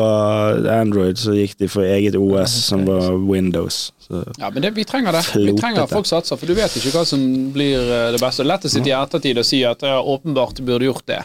[0.73, 3.93] Android, så gikk de for eget OS, som var Windows.
[4.03, 4.25] Så.
[4.41, 5.23] Ja, men det, vi trenger det.
[5.39, 7.23] Vi trenger at folk satser, for du vet ikke hva som
[7.55, 8.43] blir eh, det beste.
[8.43, 11.23] Det er Lett å sitte i ettertid og si at ja, åpenbart burde gjort det.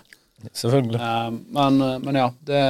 [0.53, 1.01] Selvfølgelig.
[1.01, 2.61] Eh, men, eh, men ja, det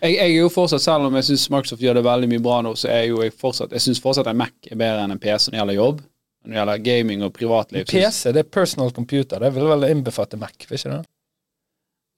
[0.00, 2.58] jeg, jeg er jo fortsatt, Selv om jeg syns Microsoft gjør det veldig mye bra
[2.66, 5.22] nå, så er jo jeg fortsatt Jeg syns fortsatt en Mac er bedre enn en
[5.22, 6.02] PC når det gjelder jobb.
[6.42, 7.86] Når det gjelder gaming og privatliv.
[7.90, 9.42] PC, det er personal computer.
[9.42, 11.02] Det vil vel innbefatte Mac, vil ikke det?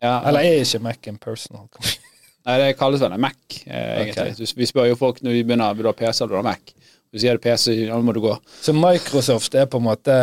[0.05, 2.01] Ja, Eller er ikke Mac en personal computer?
[2.45, 4.35] Nei, det kalles vel en Mac, eh, egentlig.
[4.37, 4.55] Okay.
[4.61, 6.75] Vi spør jo folk når vi begynner vil du ha PC eller du Mac.
[7.15, 8.35] Hvis du sier PC, nå må du gå.
[8.61, 10.17] Så Microsoft er på en måte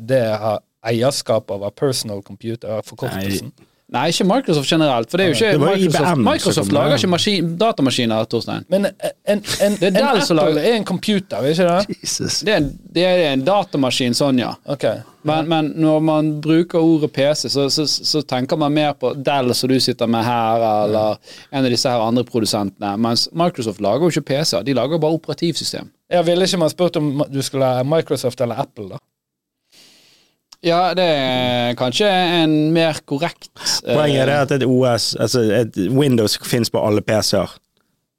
[0.00, 3.52] det har eierskap av personal computer, forkortelsen.
[3.52, 5.10] Nei, ikke Microsoft generelt.
[5.10, 8.64] For det er jo ikke Det Microsoft, IBM Microsoft lager ikke maskin, datamaskiner, Torstein.
[8.72, 8.92] Men en,
[9.28, 11.96] en, en, Det er Dell som lager- er en computer, ikke det?
[12.02, 12.40] Jesus.
[12.40, 14.54] Det er, det er en datamaskin, sånn, ja.
[14.66, 15.02] Okay.
[15.28, 19.52] Men, men når man bruker ordet PC, så, så, så tenker man mer på Dell
[19.54, 21.20] som du sitter med her, eller
[21.52, 22.96] en av disse her andre produsentene.
[22.98, 25.92] Mens Microsoft lager jo ikke PC-er, de lager bare operativsystem.
[26.10, 28.98] Jeg ville ikke man spurt om du skulle ha Microsoft eller Apple, da.
[30.62, 33.48] Ja, det er kanskje en mer korrekt
[33.82, 37.50] eh, Poenget er at et OS, altså et Windows finnes på alle PC-er,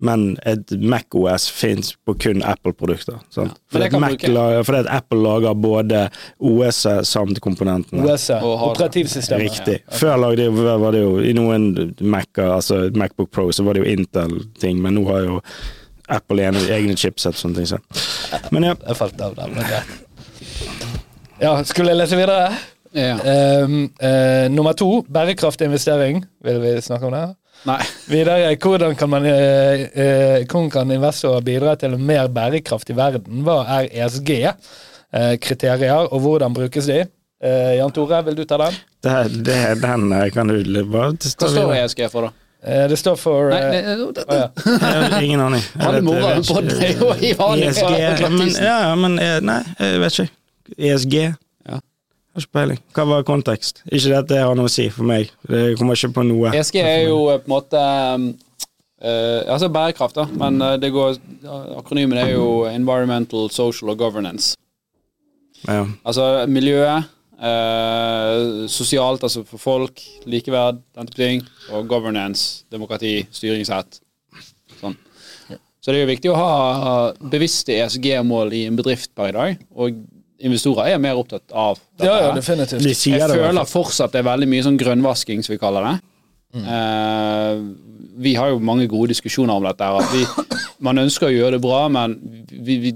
[0.04, 3.22] men et Mac-OS finnes på kun Apple-produkter.
[3.38, 4.26] Ja, Fordi, Mac
[4.68, 6.02] fordi at Apple lager både
[6.44, 8.04] OS-et samt komponentene.
[8.04, 9.46] OS, Og operativsystemet.
[9.48, 9.78] Riktig.
[9.96, 13.86] Før lagde de, var det jo i noen Mac-er, altså Macbook Pro, så var det
[13.86, 15.40] jo Intel-ting, men nå har jo
[16.12, 17.72] Apple egne, egne chipset og sånne ting.
[17.72, 18.42] Så.
[18.52, 20.00] Men ja, Jeg falt av der, men greit.
[21.44, 22.54] Ja, skulle jeg lese videre?
[22.94, 23.16] Ja.
[23.64, 26.26] Um, uh, nummer to, bærekraftig investering.
[26.46, 27.24] Vil vi snakke om det?
[27.68, 27.82] Nei.
[28.12, 29.36] Videre, hvordan kan, man, uh, uh,
[30.46, 33.44] hvordan kan investorer bidra til en mer bærekraftig verden?
[33.44, 37.00] Hva er ESG-kriterier, og hvordan brukes de?
[37.44, 38.72] Eh, Jan Tore, vil du ta den?
[39.04, 41.82] det, det, den eh, kan du bare Hva står videre.
[41.84, 42.34] ESG for, da?
[42.64, 44.48] Eh, det står for Nei, eh, nei, uh, ja.
[45.18, 45.60] Jeg Ingen aning.
[45.82, 47.76] Han vet på det jo i vanlig.
[47.76, 50.32] E men, Ja, men eh, Nei, jeg vet ikke.
[50.78, 51.16] ESG?
[51.68, 51.80] Ja.
[51.80, 52.82] Har ikke peiling.
[52.96, 53.84] Hva var kontekst?
[53.90, 55.32] Ikke dette har noe å si for meg.
[55.50, 56.54] Det kommer ikke på noe.
[56.56, 57.86] ESG er jo eh, på en måte
[59.04, 61.18] Uh, Altså bærekraft, da, men uh, det går
[61.76, 64.54] akronymen er jo Environmental, Social og Governance.
[65.68, 65.84] Ja.
[66.08, 74.00] Altså miljøet, eh, sosialt, altså for folk, likeverd, den type ting, og governance, demokrati, styringssett.
[74.82, 74.98] Sånn.
[75.84, 76.52] Så det er jo viktig å ha
[77.32, 80.04] bevisste ESG-mål i en bedrift per i dag, og
[80.44, 82.08] investorer er mer opptatt av dette.
[82.08, 82.84] ja, ja, definitivt.
[82.84, 83.38] De sier Jeg det.
[83.40, 85.96] føler fortsatt det er veldig mye sånn grønnvasking, som vi kaller det.
[86.62, 87.62] Eh,
[88.24, 89.88] vi har jo mange gode diskusjoner om dette.
[89.88, 90.26] At vi,
[90.86, 92.18] man ønsker å gjøre det bra, men
[92.52, 92.92] vi, vi,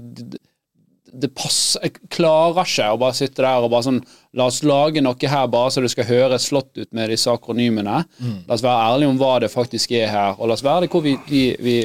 [1.18, 4.00] det passer Jeg klarer ikke å bare sitte der og bare sånn
[4.36, 8.02] La oss lage noe her bare så det skal høres slått ut med disse akronymene.
[8.46, 10.90] La oss være ærlige om hva det faktisk er her, og la oss være det
[10.92, 11.78] hvor vi, vi, vi,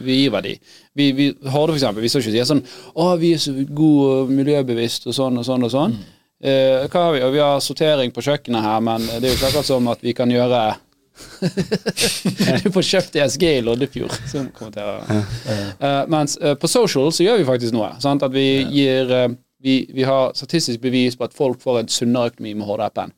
[0.00, 0.54] vi, gir verdi.
[0.96, 4.24] Vi, vi Horde, for eksempel, vi skal ikke si sånn Å, vi er så gode
[4.24, 5.96] og miljøbevisst og sånn og sånn og sånn.
[6.44, 7.22] Eh, hva har vi?
[7.28, 10.02] Og vi har sortering på kjøkkenet her, men det er jo ikke akkurat som at
[10.04, 10.64] vi kan gjøre
[12.64, 15.04] Du får kjøpt ESG i Loddefjord, som kommenterer.
[15.78, 17.92] Uh, mens uh, på social så gjør vi faktisk noe.
[18.02, 18.24] Sant?
[18.26, 19.28] At vi gir uh,
[19.64, 23.14] vi, vi har statistisk bevis på at folk får en sunnere økonomi med Horde-appen.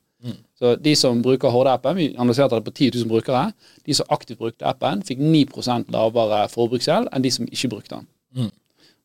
[0.57, 3.51] Så de som bruker Horde-appen, vi analyserte det på 10 000 brukere,
[3.85, 8.07] de som aktivt brukte appen, fikk 9% lavere forbruksgjeld enn de som ikke brukte den.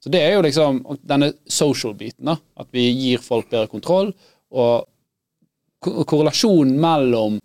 [0.02, 2.38] Så det er jo liksom denne social-biten, da.
[2.58, 4.10] At vi gir folk bedre kontroll.
[4.50, 4.88] Og
[5.82, 7.38] korrelasjonen mellom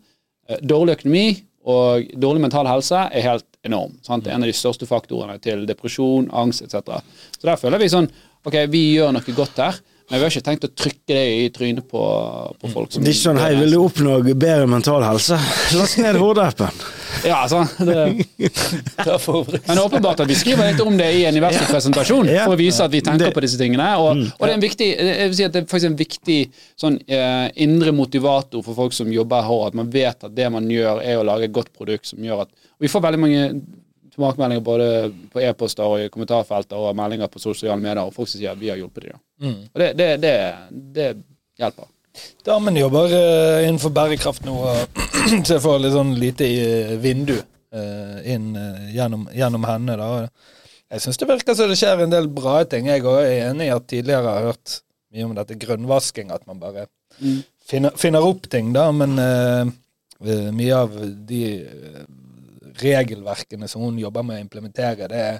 [0.62, 1.26] dårlig økonomi
[1.66, 3.96] og dårlig mental helse er helt enorm.
[4.06, 4.24] Sant?
[4.24, 7.00] Det er en av de største faktorene til depresjon, angst etc.
[7.34, 8.10] Så der føler vi sånn
[8.46, 9.78] Ok, vi gjør noe godt her,
[10.08, 12.00] Men vi har ikke tenkt å trykke det i trynet på,
[12.60, 12.92] på folk.
[12.94, 15.34] Som Det er ikke sånn 'hei, vil du oppnå bedre mental helse'?
[15.74, 16.70] Last ned Horde-appen.
[17.26, 17.66] Ja, sånn.
[17.82, 17.96] Det,
[18.38, 18.52] men
[19.02, 22.44] det er åpenbart at vi skriver litt om det i en universitetspresentasjon Ja.
[22.44, 23.88] for å vise at vi tenker på disse tingene.
[23.98, 24.30] Og, Mm.
[24.38, 26.38] og det er en viktig jeg vil si at det er faktisk en viktig
[26.78, 30.68] sånn, eh, indre motivator for folk som jobber her, at man vet at det man
[30.68, 33.62] gjør, er å lage et godt produkt som gjør at og Vi får veldig mange
[34.14, 38.38] tilbakemeldinger både på e-poster og i kommentarfelter og meldinger på sosiale medier, og folk som
[38.40, 39.18] sier at vi har hjulpet dem.
[39.42, 39.58] Mm.
[39.72, 40.34] Og det, det, det,
[40.96, 41.06] det
[41.60, 41.90] hjelper.
[42.46, 45.00] Damen jobber eh, innenfor bærekraft nå, og
[45.46, 48.54] så jeg får litt sånn lite eh, vindu eh, inn
[48.94, 49.98] gjennom, gjennom henne.
[50.00, 50.08] da.
[50.94, 52.88] Jeg syns det virker som det skjer en del bra ting.
[52.88, 54.78] Jeg er enig i at tidligere har hørt
[55.12, 57.38] mye om dette grønnvasking, at man bare Mm.
[57.64, 59.14] finner, finner opp ting, da, men
[60.52, 61.38] mye av de
[62.76, 65.38] regelverkene som hun jobber med å implementere, det er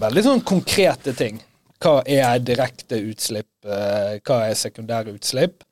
[0.00, 1.38] veldig sånn konkrete ting.
[1.80, 3.48] Hva er direkte utslipp?
[3.64, 5.64] eh, Hva er sekundære utslipp?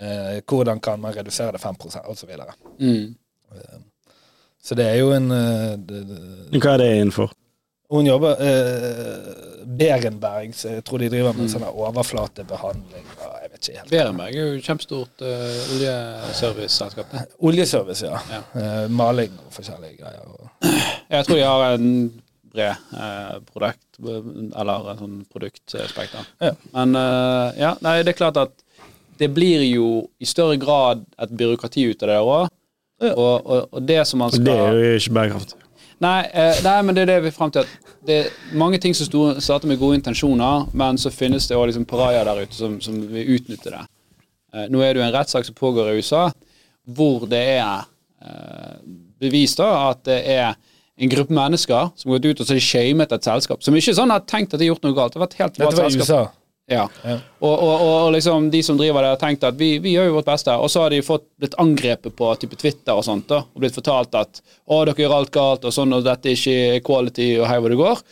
[0.00, 2.30] Eh, hvordan kan man redusere det 5% osv.
[2.80, 3.14] Mm.
[4.62, 7.32] så det er jo en eh, det, det, Hva er det innenfor?
[7.92, 13.04] Hun jobber eh, Berenberg, så jeg tror de driver med sånn her overflatebehandling.
[13.20, 13.90] Jeg vet ikke helt.
[13.92, 17.12] Berenberg er jo et kjempestort uh, oljeserviceselskap.
[17.44, 18.22] Oljeservice, ja.
[18.32, 18.40] Ja.
[18.56, 20.24] Uh, maling og forskjellige greier.
[20.24, 20.72] Og,
[21.12, 21.92] Jeg tror de har en
[22.52, 26.26] bred uh, produkt, eller sånn produktspekter.
[26.42, 26.52] Ja.
[26.74, 28.54] Men eh, ja, nei, det er klart at
[29.20, 32.52] det blir jo i større grad et byråkrati ut av det òg.
[33.02, 33.12] Ja.
[33.12, 35.58] Og, og, og det som man skal det er jo ikke bærekraftig.
[36.02, 37.62] Nei, eh, nei, men det er det vi er frem til.
[37.62, 39.06] at Det er mange ting som
[39.38, 42.96] starter med gode intensjoner, men så finnes det òg liksom pariaer der ute som, som
[43.12, 43.82] vil utnytte det.
[44.54, 46.26] Eh, nå er det jo en rettssak som pågår i USA,
[46.90, 47.84] hvor det er
[48.24, 48.74] eh,
[49.22, 50.58] bevis da at det er
[51.00, 53.62] en gruppe mennesker som har gått ut og så shamet et selskap.
[53.64, 55.14] Som ikke sånn har tenkt at de har gjort noe galt.
[55.14, 56.08] Det har vært helt dette var selskap.
[56.08, 56.22] USA.
[56.70, 56.84] Ja.
[57.02, 57.16] Ja.
[57.42, 60.18] Og, og, og, liksom de som driver det, har tenkt at vi, vi gjør jo
[60.18, 60.54] vårt beste.
[60.54, 63.76] Og så har de fått blitt angrepet på type Twitter og sånt, da, og blitt
[63.76, 67.48] fortalt at å, dere gjør alt galt, og sånn, og dette er ikke equality, og
[67.50, 68.04] hei hvor det går.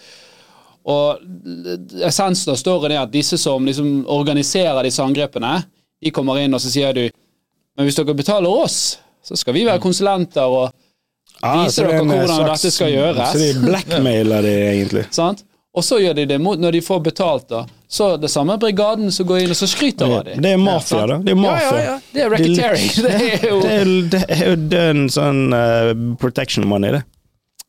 [0.91, 5.61] Og essensen av storyen er at disse som liksom organiserer disse angrepene,
[6.01, 7.05] de kommer inn, og så sier du
[7.79, 10.73] Men hvis dere betaler oss, så skal vi være konsulenter og
[11.43, 13.31] Ah, Viser er dere hvordan slags- dette skal gjøres.
[13.33, 15.05] Så de blackmailer de egentlig.
[15.21, 15.45] Sant?
[15.73, 17.61] Og så gjør de det mot når de får betalt, da.
[17.91, 20.41] Så det samme brigaden som går inn og så skryter av dem.
[20.43, 21.17] Det er mafia, da.
[21.23, 21.71] Det er mafia.
[21.71, 21.95] Ja, ja, ja.
[22.13, 22.91] Det er racketeering.
[22.97, 23.13] Det
[23.63, 27.03] Det er, det er jo den sånn uh, protection money, det.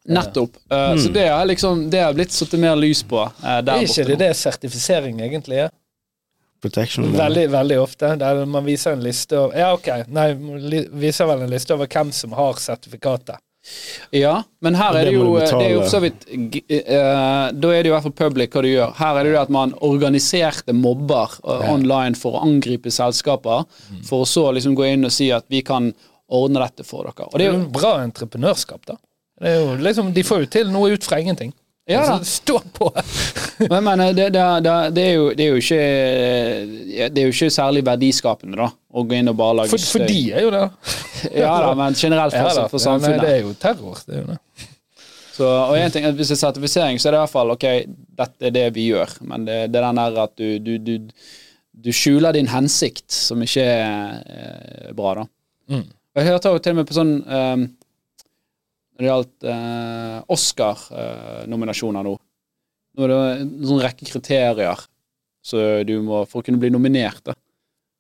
[0.09, 0.57] nettopp.
[0.73, 3.85] Uh, Så det har liksom Det har blitt satt mer lys på uh, der Er
[3.85, 4.07] ikke borte.
[4.09, 5.69] det det sertifisering egentlig er?
[6.61, 7.17] Protection money.
[7.21, 8.15] Veldig, veldig ofte.
[8.21, 11.85] Der man viser en liste over Ja, ok, nei, man viser vel en liste over
[11.89, 13.37] hvem som har sertifikatet.
[14.11, 17.83] Ja, men her er det jo det er jo for så vidt eh, Da er
[17.83, 18.95] det jo i hvert fall public hva du gjør.
[18.97, 24.01] Her er det jo at man organiserte mobber eh, online for å angripe selskaper, Mm.
[24.07, 25.91] for å så liksom gå inn og si at vi kan
[26.31, 27.27] ordne dette for dere.
[27.29, 28.95] Og Det er jo bra entreprenørskap, da.
[29.41, 31.51] Det er jo liksom, de får jo til noe ut fra ingenting.
[31.89, 32.19] Ja da.
[32.23, 32.91] Stå på!
[33.69, 35.81] Men, men det, det, det, det, er jo, det, er jo ikke,
[37.13, 40.09] det er jo ikke særlig verdiskapende, da, å gå inn og bare lage For, for
[40.09, 40.63] de er jo det.
[41.37, 44.01] Ja da, men generelt for, Ja, for Ja, nei, det er jo terror.
[44.01, 44.39] Det er jo det.
[45.35, 47.67] Så, og en ting, Hvis det er sertifisering, så er det i hvert fall ok,
[48.23, 49.13] dette er det vi gjør.
[49.29, 51.13] Men det, det er den der at du, du, du,
[51.85, 55.27] du skjuler din hensikt, som ikke er eh, bra, da.
[55.71, 55.85] Mm.
[56.17, 57.69] Jeg hørte jo til og med på sånn um,
[59.01, 62.17] Når det gjaldt eh, Oscar-nominasjoner nå
[62.91, 64.81] Nå er det en sånn rekke kriterier
[65.41, 67.23] så du må, for å kunne bli nominert.
[67.25, 67.33] da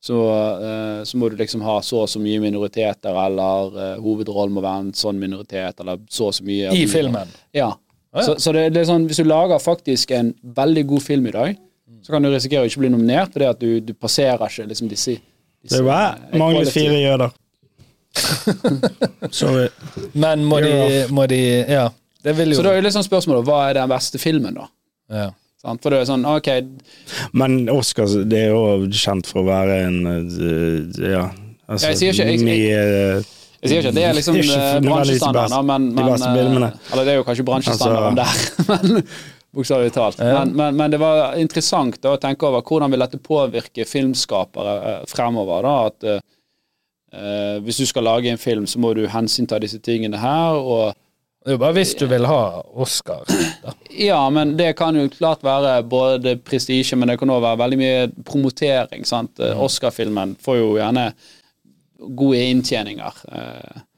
[0.01, 0.17] så,
[0.63, 4.63] eh, så må du liksom ha så og så mye minoriteter, eller eh, hovedrollen må
[4.63, 7.29] være en sånn minoritet, eller så og så mye I filmen.
[7.53, 7.69] Ja.
[8.09, 8.23] ja.
[8.25, 11.35] Så, så det, det er sånn, hvis du lager faktisk en veldig god film i
[11.35, 11.59] dag,
[12.01, 14.89] så kan du risikere å ikke bli nominert fordi at du, du passerer ikke liksom
[14.89, 15.19] disse,
[15.61, 17.37] disse Det var eh, manglet fire jøder.
[19.31, 19.67] Sorry.
[20.13, 20.71] Men må de,
[21.13, 21.89] må de Ja.
[22.21, 24.67] Det vil jo Så da er jo sånn spørsmålet, hva er den beste filmen, da?
[25.11, 25.29] ja.
[25.61, 25.77] Sant?
[25.83, 26.47] For det er sånn, ok,
[27.37, 31.27] Men Oscar det er jo kjent for å være en eh, Ja,
[31.69, 33.25] altså Jeg sier ikke- jeg- jeg-
[33.61, 36.01] jeg sier ikke at det er liksom bransjestandarden, eh, nødvendigvis bransjestandard, best- da, men, de
[36.49, 36.71] men eh.
[36.93, 38.33] Eller det er jo kanskje bransjestandarden der,
[38.69, 39.03] men
[39.53, 40.17] bokstavelig talt.
[40.17, 40.39] Ja.
[40.45, 45.05] Men, men, men det var interessant da, å tenke over hvordan vil dette påvirke filmskapere
[45.13, 45.61] fremover.
[45.61, 46.23] da, at
[47.13, 50.57] eh, eh, Hvis du skal lage en film, så må du hensynta disse tingene her.
[50.57, 50.95] og
[51.41, 53.23] Det er jo bare hvis du vil ha Oscar.
[53.63, 53.75] Da.
[53.91, 57.77] Ja, men det kan jo klart være både prestisje, men det kan òg være veldig
[57.81, 59.05] mye promotering.
[59.05, 59.37] sant?
[59.39, 59.59] Mm.
[59.59, 61.11] Oscar-filmen får jo gjerne
[62.17, 63.23] gode inntjeninger.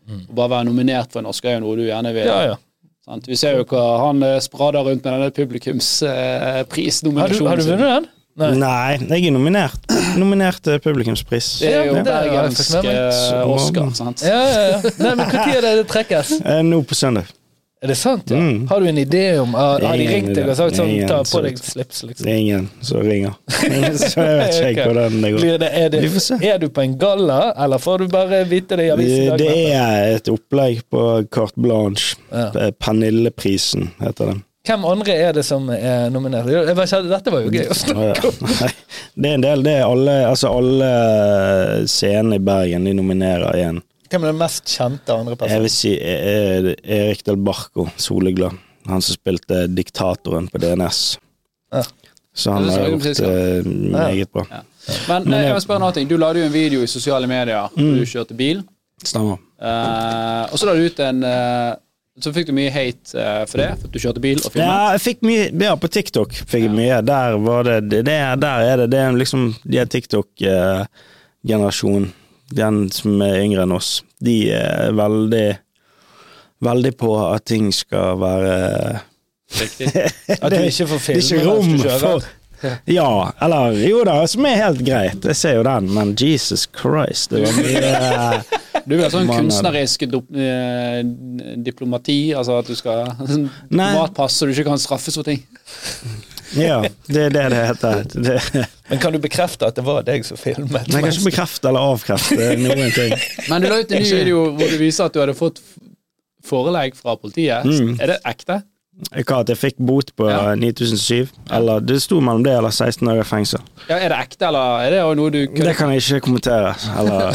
[0.09, 0.27] Mm.
[0.29, 2.27] Å bare være nominert for en Oscar er jo noe du gjerne vil.
[2.27, 2.61] Ja, ja.
[3.03, 3.27] Sant?
[3.27, 5.31] Vi ser jo hva han eh, sprader rundt med denne
[7.19, 8.05] Har du, har du vunnet den?
[8.33, 8.49] Nei.
[8.57, 9.83] Nei, jeg er nominert.
[10.17, 11.51] Nominert til publikumspris.
[11.61, 14.25] Det er jo Ja, det bergensk eh, Oscar, sant?
[14.25, 14.81] Ja, ja, ja.
[14.97, 16.35] Nei, men Når er det det trekkes?
[16.41, 17.29] Eh, Nå på søndag.
[17.83, 18.37] Er det sant, ja?
[18.39, 18.67] Mm.
[18.69, 21.17] Har du en idé om Har, ah, de ringt deg og sagt sånn Ingen Ta
[21.27, 22.23] på deg slips, liksom?
[22.23, 23.33] Det er ingen som ringer.
[24.13, 25.43] Så jeg vet ikke hvordan det går.
[25.43, 26.37] Blir det, er, det, Vi får se.
[26.47, 29.35] er du på en galla, eller får du bare vite det i avisen?
[29.35, 31.03] Det, det er et opplegg på
[31.35, 32.15] Carte Blanche.
[32.31, 32.47] Ja.
[32.55, 34.41] Eh, Pernilleprisen heter den.
[34.63, 36.47] Hvem andre er det som er nominert?
[36.47, 38.45] Jeg Dette var jo gøy å snakke om.
[38.47, 38.69] Nei,
[39.19, 39.63] det er en del.
[39.65, 40.91] Det er alle, altså alle
[41.91, 43.81] scenene i Bergen de nominerer igjen.
[44.07, 48.55] Hvem er den mest kjente andre Jeg vil si eh, Erik Del Barco, Soleglad.
[48.87, 51.03] Han som spilte diktatoren på DNS.
[51.75, 51.83] Ja.
[52.33, 54.45] Så han Ja, har jeg gjort det meget bra.
[55.09, 56.07] Men Men jeg vil spørre noe.
[56.07, 57.97] Du la jo en video i sosiale medier Mm.
[57.99, 58.63] du kjørte bil.
[59.03, 59.43] Stemmer.
[59.59, 61.73] Uh, og så la du ut en eh,
[62.21, 64.69] Så fikk du mye hate uh, for det, for at du kjørte bil og filmet.
[64.69, 66.99] Ja, jeg fikk mye Ja, på TikTok fikk jeg mye.
[67.01, 72.11] Der var det, det, det Der er det Det er liksom De er TikTok-generasjonen.
[72.53, 74.03] Den som er yngre enn oss.
[74.21, 75.57] De er veldig
[76.63, 78.53] Veldig på at ting skal være
[79.53, 79.87] Riktig.
[80.43, 81.99] At du ikke får Det er filme ikke rom mens du kjører?
[81.99, 82.23] for
[82.87, 83.09] Ja,
[83.43, 85.19] eller jo da, som er helt greit.
[85.27, 87.91] Jeg ser jo den, men Jesus Christ, det var mye
[88.85, 90.99] Du vil ha sånn er- kunstnerisk eh,
[91.63, 93.47] diplomati, altså at du skal sånn.
[93.71, 95.43] Matpass så du ikke kan straffes for ting.
[96.53, 98.03] Ja, det er det det heter.
[98.13, 100.69] Det, Men kan du bekrefte at det var deg som filmet?
[100.91, 103.15] men jeg kan ikke bekrefte eller avkrefte noen ting.
[103.49, 105.63] Men du la ut en ny video hvor du viser at du hadde fått
[106.45, 107.65] forelegg fra politiet.
[107.65, 107.95] Mm.
[108.03, 108.59] Er det ekte?
[108.93, 110.53] Hva, at jeg fikk bot på Ja.
[110.55, 111.31] 9007?
[111.51, 113.61] Eller det sto mellom det eller 16 år i fengsel.
[113.89, 117.33] Ja, Er det ekte, eller er det noe du Det kan jeg ikke kommentere eller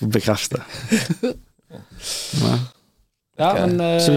[0.14, 0.62] bekrefte.
[3.38, 3.66] Ja, okay.
[3.66, 4.00] men uh...
[4.00, 4.12] Så,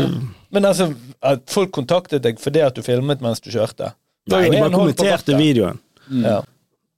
[0.49, 3.93] Men altså, at folk kontaktet deg fordi at du filmet mens du kjørte?
[4.29, 5.79] Nei, de bare kommenterte videoen.
[6.09, 6.25] videoen.
[6.25, 6.41] Ja.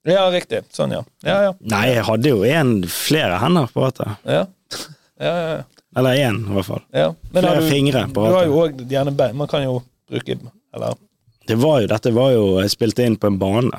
[0.09, 0.63] ja, riktig.
[0.73, 1.03] Sånn, ja.
[1.23, 1.51] Ja, ja.
[1.61, 4.17] Nei, jeg hadde jo en, flere hender på rattet.
[4.25, 4.47] ja.
[5.21, 5.61] ja, ja, ja.
[5.95, 6.81] Eller én, i hvert fall.
[6.93, 7.13] ja.
[7.31, 9.35] Men Flere du, fingre på du har jo òg gjerne bein.
[9.37, 9.73] Man kan jo
[10.09, 10.37] bruke
[10.73, 10.93] Eller
[11.47, 13.77] Det var jo, dette var jo Jeg spilte inn på en bane.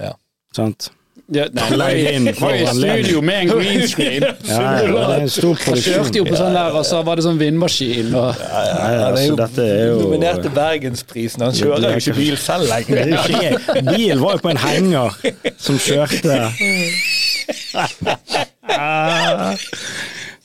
[0.00, 0.12] Ja.
[0.56, 0.90] Sant?
[1.32, 1.98] ja, nei, det var i,
[2.40, 4.22] var i studio med en green screen.
[4.44, 7.14] Ja, ja, det er en stor Han kjørte jo på sånn der, og så var
[7.16, 10.52] det sånn vindmaskin og Ja, ja, Det er altså, jo dette er jo nominert til
[10.56, 11.40] Bergensprisen.
[11.46, 13.52] Han kjører jo ikke bil selv Det er lenger.
[13.88, 15.08] Bilen var jo på en henger
[15.56, 16.36] som kjørte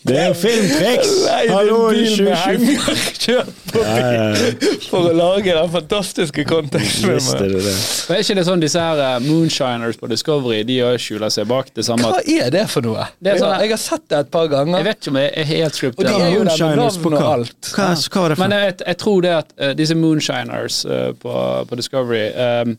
[0.07, 1.09] Det er jo filmtriks!
[1.51, 3.07] Hallo, i bil med 2020.
[3.25, 4.69] kjørt på Ja, ja, ja.
[4.87, 7.73] for å lage den fantastiske Visste du det?
[7.73, 11.73] Men Er ikke det sånn disse her eh, moonshiners på Discovery De skjuler seg bak
[11.75, 13.09] det samme Hva er det for noe?
[13.19, 14.77] Det er sånn jeg, har, jeg har sett det et par ganger.
[14.79, 17.23] Jeg vet ikke om jeg er helt Og de er jo Moonshiners på hva?
[17.33, 17.71] alt.
[17.73, 21.33] Hva, hva var det Men jeg, jeg tror det at uh, disse moonshiners uh, på,
[21.67, 22.77] på Discovery um,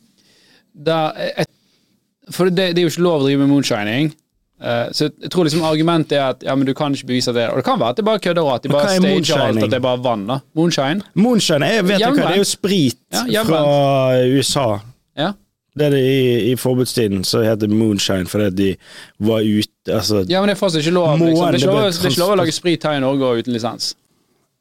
[0.73, 1.49] da, jeg,
[2.33, 4.15] For det, det er jo ikke lov å drive med moonshining.
[4.59, 7.45] Eh, så jeg tror liksom argumentet er at ja, men du kan ikke bevise det
[7.53, 9.63] Og det kan være at de bare kødder og at de bare er stager alt
[9.63, 10.25] at det er bare vann.
[10.27, 11.01] da Moonshine.
[11.15, 13.61] Moonshine, jeg vet ikke hva, det er jo sprit Ja, fra.
[14.35, 14.65] USA.
[15.19, 15.31] Ja.
[15.79, 18.69] Det er det i, i forbudstiden, så heter moonshine fordi de
[19.23, 21.07] var ute Altså ja, men det er fortsatt ikke lov.
[21.15, 21.29] Liksom.
[21.29, 23.55] Det, er ikke lov, det er ikke lov å lage sprit her i Norge uten
[23.55, 23.93] lisens.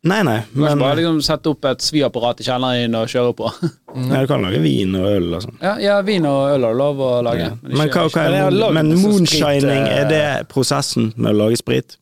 [0.08, 2.96] Nei, nei, Du kan men ikke bare liksom sette opp et sviapparat i kjelleren din
[3.00, 3.52] og kjøre på.
[4.10, 5.58] nei, du kan lage vin og øl og sånn.
[5.62, 7.48] ja, ja, vin og øl er lov å lage.
[7.48, 7.54] Ja.
[7.62, 11.34] Men Men, hva, hva Men er, lagd men moonshining, sprit, eh, er det prosessen med
[11.34, 11.98] å lage sprit?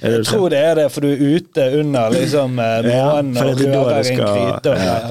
[0.00, 0.26] Er Jeg det?
[0.30, 3.74] tror det er det, for du er ute under liksom månen Ja, og det er
[3.74, 5.10] rører det en skal- og ja.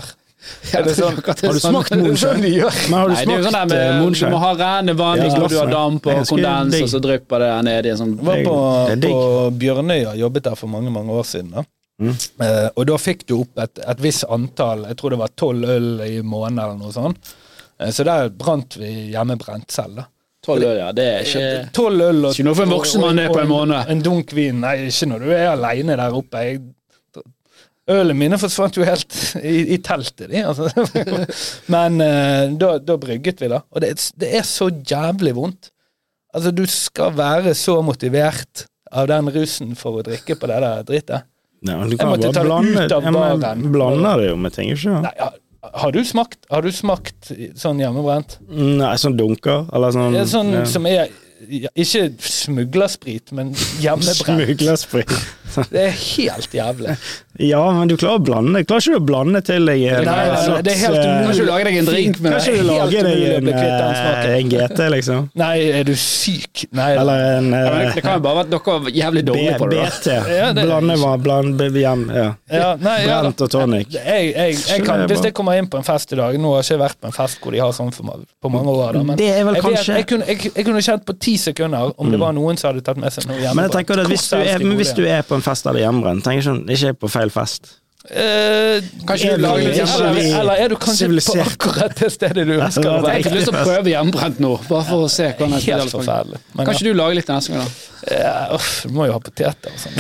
[0.74, 1.18] Er det sånn?
[1.20, 2.70] Har du smakt Det er sånn moonshine?
[2.90, 5.30] Men har du Nei, det er smakt sånn eh, Du må ha rene vann, Ja,
[5.36, 8.14] så du har damp er og kondens, og så drypper det ned i en sånn
[8.16, 8.56] Jeg var på,
[8.90, 11.52] Det er på Bjørnøya, jobbet der for mange mange år siden.
[11.54, 11.64] da.
[12.00, 12.14] Mm.
[12.16, 15.68] Eh, og da fikk du opp et, et visst antall, jeg tror det var tolv
[15.76, 17.34] øl i måneden eller noe sånt.
[17.80, 20.00] Uh, så der brant vi hjemmebrent selv.
[20.00, 20.08] da.
[20.46, 20.90] tolv øl, ja.
[20.96, 23.52] Det er ikke Tolv øl og Ikke noe for en voksen mann er på en
[23.52, 23.92] måned.
[23.92, 24.62] En dunk vin.
[24.64, 26.46] Nei, ikke når du er aleine der oppe.
[26.48, 26.62] Jeg,
[27.90, 30.44] Ølene mine forsvant jo helt i, i teltet, de.
[30.46, 30.70] Altså.
[31.74, 33.64] Men uh, da, da brygget vi, da.
[33.74, 35.72] Og det, det er så jævlig vondt.
[36.30, 40.86] Altså, du skal være så motivert av den rusen for å drikke på det der
[40.86, 41.26] drittet.
[41.62, 43.64] Men du kan bare blande ut av ja, Jeg baren.
[43.74, 45.08] Blander det jo med ting, ikke sant?
[45.10, 45.30] Nei,
[45.84, 48.38] har, du smakt Har du smakt sånn hjemmebrent?
[48.50, 50.64] Nei, sånn dunker, eller sånn sånn ja.
[50.70, 51.12] som er
[51.48, 54.24] ja, Ikke smuglersprit, men hjemmebrent.
[54.24, 55.14] Smuglersprit.
[55.74, 56.94] Det er helt jævlig.
[57.42, 58.60] Ja, men du klarer å blande.
[58.68, 61.08] Klarer ikke du å blande til deg en Nei, nei, nei, det er helt eh,
[61.08, 61.24] umulig.
[61.24, 64.28] Kan ikke du lage deg en drink med Kan ikke du lage deg en, eh,
[64.36, 65.30] en GT, liksom?
[65.40, 66.66] Nei, er du syk?
[66.76, 69.24] Nei, Eller en ja, men det, eh, kan jo bare være at dere var jævlig
[69.32, 69.80] dårlige på det.
[69.88, 70.10] BT.
[70.36, 72.28] Ja, det- Blande var bland, hjem, ja.
[72.54, 73.22] ja, nei, ja.
[73.24, 73.90] Brent og tonic.
[73.96, 76.62] Jeg, jeg, jeg kan, hvis jeg kommer inn på en fest i dag Nå har
[76.62, 79.04] jeg ikke vært på en fest hvor de har sånn for, på mange år, da,
[79.08, 79.80] men Det er vel jeg, kanskje...
[79.80, 82.72] kanskje- jeg, kunne, jeg, jeg kunne kjent på ti sekunder om det var noen som
[82.72, 83.56] hadde tatt med seg noe hjemme.
[83.56, 85.80] Men jeg tenker at hvis du, er, men hvis du er på en fest eller
[85.80, 87.76] er hjemmebrent, tenker jeg sånn, ikke på feil fest.
[88.10, 92.54] Eh, Kanskje du lager litt eller, eller er du kanskje på akkurat det stedet du
[92.56, 95.58] ønsker å Jeg har lyst til å prøve hjemmebrent nå, bare for å se hvordan
[95.60, 96.40] jeg Helt forferdelig.
[96.56, 98.16] Men, Kanskje du lager litt neste gang, da?
[98.16, 100.00] ja, uff, du må jo ha poteter og sånn.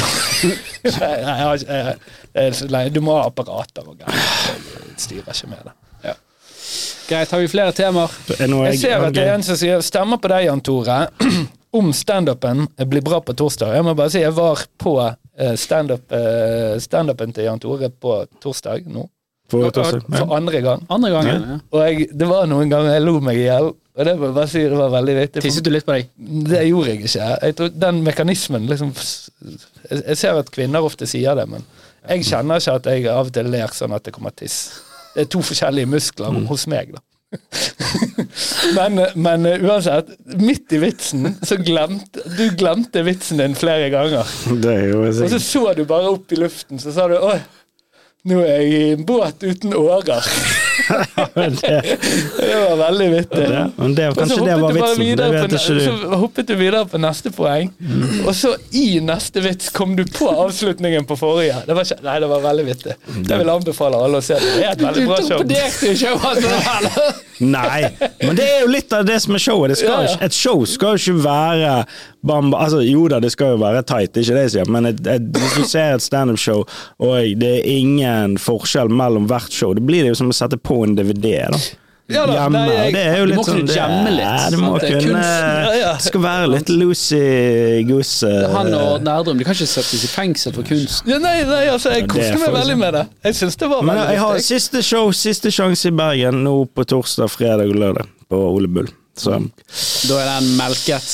[0.95, 2.93] Nei, jeg har ikke- jeg- jeg.
[2.95, 4.15] Du må ha apparater og greier.
[4.15, 5.75] Jeg styrer ikke med det.
[7.09, 8.11] Greit, har vi flere temaer?
[8.29, 10.99] Jeg, Jeg ser at det er en som sier stemmer på deg, Jan Tore.
[11.79, 13.73] Om standupen blir bra på torsdag.
[13.77, 14.93] Jeg må bare si jeg var på
[15.57, 19.07] standupen standup, eh, til Jan Tore på torsdag nå.
[19.49, 20.05] på torsdag.
[20.05, 20.19] Ja.
[20.19, 20.85] For andre gang.
[20.89, 21.45] Andre gangen?
[21.49, 21.57] Ja.
[21.73, 23.71] Og jeg, det var noen ganger jeg lo meg i hjel.
[23.73, 25.43] Og det var, bare si, det var veldig vittig.
[25.43, 26.11] Tisset du litt på deg?
[26.49, 27.31] Det gjorde jeg ikke.
[27.41, 28.93] Jeg tror Den mekanismen liksom
[29.89, 31.65] jeg ser at kvinner ofte sier det, men
[32.05, 34.59] jeg kjenner ikke at jeg av og til ler sånn at det kommer tiss.
[35.19, 37.01] Det er to forskjellige muskler hos meg, da.
[38.77, 44.31] men, men uh, uansett, midt i vitsen så glemte Du glemte vitsen din flere ganger.
[44.71, 47.37] Er Og så så du bare opp i luften, så sa du Oi,
[48.31, 50.31] nå er jeg i en båt uten årer.
[51.35, 51.97] Det,
[52.39, 53.43] Det var veldig vittig.
[53.53, 55.03] Ja, men det, kanskje det var vitsen.
[55.19, 55.81] Det vet på, ikke du.
[55.85, 57.71] så hoppet du videre på neste poeng,
[58.25, 61.61] og så i neste vits kom du på avslutningen på forrige.
[61.67, 62.95] Det var, nei, det var veldig vittig.
[63.29, 64.37] Det vil anbefale alle å se.
[64.39, 65.35] Det er et veldig bra show.
[65.37, 67.09] torpederte jo showet altså.
[67.39, 67.85] Nei,
[68.19, 69.71] men det er jo litt av det som er showet.
[69.71, 70.15] Det skal, Ja, ja.
[70.17, 71.75] ikke- Et show skal jo ikke være
[72.23, 74.71] bam, altså, Jo da, det skal jo være tight, det er ikke det jeg sier,
[74.71, 76.63] men et, et, hvis du ser et standup-show
[76.99, 80.57] og det er ingen forskjell mellom hvert show, det blir det jo som å sette
[80.59, 81.45] på en DVD.
[81.51, 81.59] da
[82.09, 82.57] Ja da, Hjemme.
[82.65, 84.57] nei, jeg- det er jo Du litt må kunne sånn det, jamme litt, Ja, du
[84.57, 84.69] må?
[84.81, 85.91] Det kunne ja, ja.
[85.93, 90.55] Det skal være litt Lucy Goose Han og Nærdrum de kan ikke settes i fengsel
[90.55, 91.03] for kunst.
[91.05, 93.03] Ja, nei, nei, altså, jeg koste meg veldig med det.
[93.29, 96.55] Jeg syns det var Men veldig jeg har siste show, siste sjanse i Bergen nå
[96.73, 98.89] på torsdag, fredag og lørdag på Ole Bull.
[99.15, 99.37] Så
[100.09, 101.13] Da er den melket.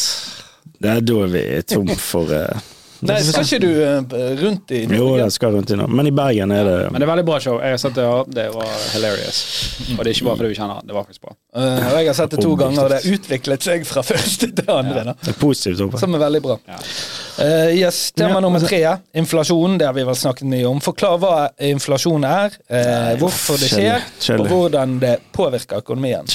[0.81, 2.71] Det er da vi er tom for uh,
[3.05, 6.13] Nei, skal ikke du uh, rundt i Jo, jeg skal rundt i Norge, Men i
[6.15, 7.59] Bergen er det Men det er veldig bra show.
[7.61, 8.23] Jeg har sett det, ja.
[8.37, 9.41] det var hilarious.
[9.97, 11.35] Og det er ikke bare fordi du kjenner han, det var faktisk bra.
[11.55, 14.51] Uh, og jeg har sett det to ganger, og det har utviklet seg fra første
[14.51, 15.05] til andre.
[15.11, 15.15] Da.
[15.21, 15.99] det er positivt.
[16.01, 16.59] Som er veldig bra.
[16.71, 16.79] Ja.
[17.39, 19.77] Eh, yes, Tema Ja, nummer tre, inflasjon.
[19.77, 20.79] Det har vi vel snakket mye om.
[20.81, 24.05] Forklar hva inflasjon er, uh, hvorfor det skjer,
[24.39, 26.29] og hvordan det påvirker økonomien.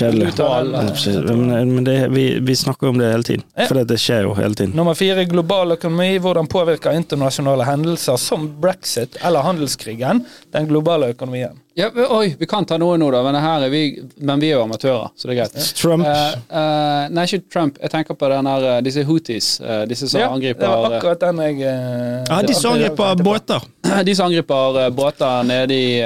[1.24, 3.46] Men, men det, vi, vi snakker om det hele tiden.
[3.54, 3.70] Ja.
[3.70, 4.76] For det skjer jo hele tiden.
[4.76, 6.12] Nummer fire, global økonomi.
[6.20, 11.56] Hvordan påvirker internasjonale hendelser som brexit eller handelskrigen den globale økonomien?
[11.74, 14.48] Ja, vi- oi, vi kan ta noe nå, da, men, her er vi, men vi
[14.50, 15.74] er jo amatører, så det er greit.
[15.78, 17.78] Trump Uh, uh, nei, ikke Trump.
[17.80, 19.60] Jeg tenker på den her, eh, disse Houthis.
[19.60, 23.62] Uh, disse som Ja, det var akkurat den jeg Ja, de som angriper båter.
[24.04, 26.00] De som angriper båter nede i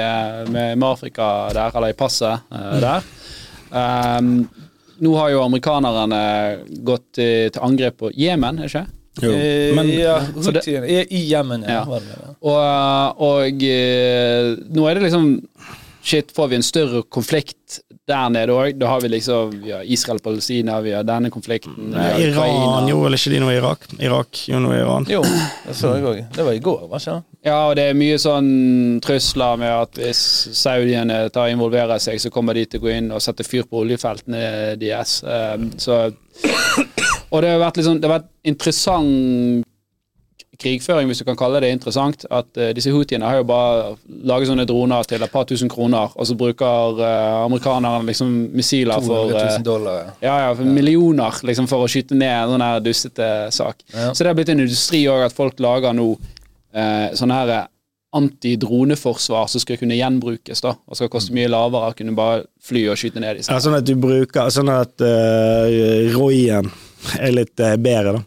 [0.49, 3.03] med, med Afrika der, eller i passet eh, der.
[3.75, 4.47] Um,
[5.03, 6.19] nå har jo amerikanerne
[6.87, 8.85] gått til, til angrep på Jemen, er det ikke?
[9.21, 9.31] Jo.
[9.31, 10.19] Eh, Men ja,
[10.51, 10.67] det-
[11.09, 11.69] i, hjemmene.
[11.69, 11.83] Ja.
[12.41, 15.33] Og, og eh, nå er det liksom
[16.05, 18.75] Shit, får vi en større konflikt der nede òg?
[18.77, 23.07] Da har vi liksom vi har Israel-Palestina, vi har denne konflikten har Iran Ukraina.
[23.07, 23.87] eller ikke de noe i Irak?
[23.97, 25.07] Irak jo noe i Iran.
[25.09, 25.23] Jo,
[25.65, 26.19] det så jeg òg.
[26.35, 27.39] Det var i går, var ikke det?
[27.49, 28.51] Ja, og det er mye sånn
[29.01, 30.21] trusler med at hvis
[30.61, 33.81] saudiene tar involverer seg, så kommer de til å gå inn og sette fyr på
[33.81, 35.23] oljefeltene deres.
[35.25, 36.03] Um, så
[37.35, 39.65] Og det har vært liksom Det har vært interessant
[40.55, 42.25] krigføring, hvis du kan kalle det interessant.
[42.31, 43.95] At uh, disse houthiene har jo bare
[44.27, 49.03] laget sånne droner til et par tusen kroner, og så bruker uh, amerikanerne liksom missiler
[49.03, 50.01] for 200 000 dollar.
[50.05, 50.15] ja.
[50.29, 53.83] ja, ja, for millioner liksom, for å skyte ned en sånn her dustete sak.
[53.93, 54.11] Ja.
[54.13, 56.13] Så det har blitt en industri òg, at folk lager nå
[56.75, 57.55] eh, sånne her
[58.15, 61.91] antidroneforsvar som skal kunne gjenbrukes, da, og skal koste mye lavere.
[61.99, 63.51] Kunne bare fly og skyte ned disse.
[63.51, 66.71] Ja, sånn at du bruker Sånn at uh, Royen
[67.19, 68.23] er litt eh, bedre, da.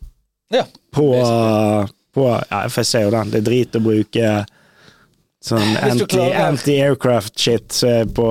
[0.60, 0.64] Ja.
[0.94, 1.08] På,
[2.16, 3.30] på Ja, for jeg ser jo den.
[3.34, 4.30] Det er drit å bruke
[5.44, 8.24] sånn anti- klarer- anti-aircraft-shit er på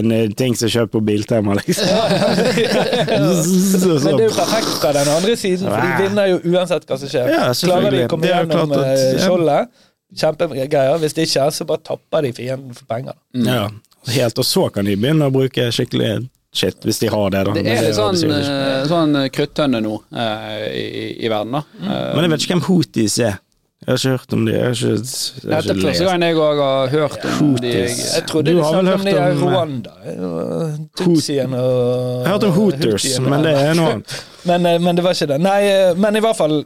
[0.00, 1.84] eh, ting som er kjøpt på Biltema, liksom.
[3.04, 6.98] Men det er jo perfekt fra den andre siden, for de vinner jo uansett hva
[7.00, 7.32] som skjer.
[7.34, 9.74] Ja, Klarer de å komme Det gjennom eh, skjoldet,
[10.22, 10.96] kjempegreier.
[11.02, 13.18] Hvis ikke, så bare tapper de fienden for penger.
[13.44, 13.66] Ja,
[14.14, 14.40] helt.
[14.40, 16.14] Og så kan de begynne å bruke skikkelig
[16.54, 17.54] shit, hvis de har det, da.
[17.58, 20.84] Det er litt sånn, eh, sånn kruttønne nå eh, i,
[21.26, 21.64] i verden, da.
[21.82, 23.40] Eh, Men jeg vet ikke hvem Houthis er.
[23.84, 24.52] Jeg har ikke hørt om de.
[24.54, 27.72] Jeg har ikke, jeg har Dette er første gang jeg òg har hørt om de.
[27.72, 27.98] Houthis.
[28.14, 29.92] Jeg trodde Du de har vel snakket om de hørt om, eh, Rwanda.
[30.08, 34.14] eh, Tutsien og Jeg har hørt om Hooters, men det er noe annet.
[34.44, 35.38] Men, eh, men det var ikke det.
[35.40, 36.58] Nei, eh, men i hvert fall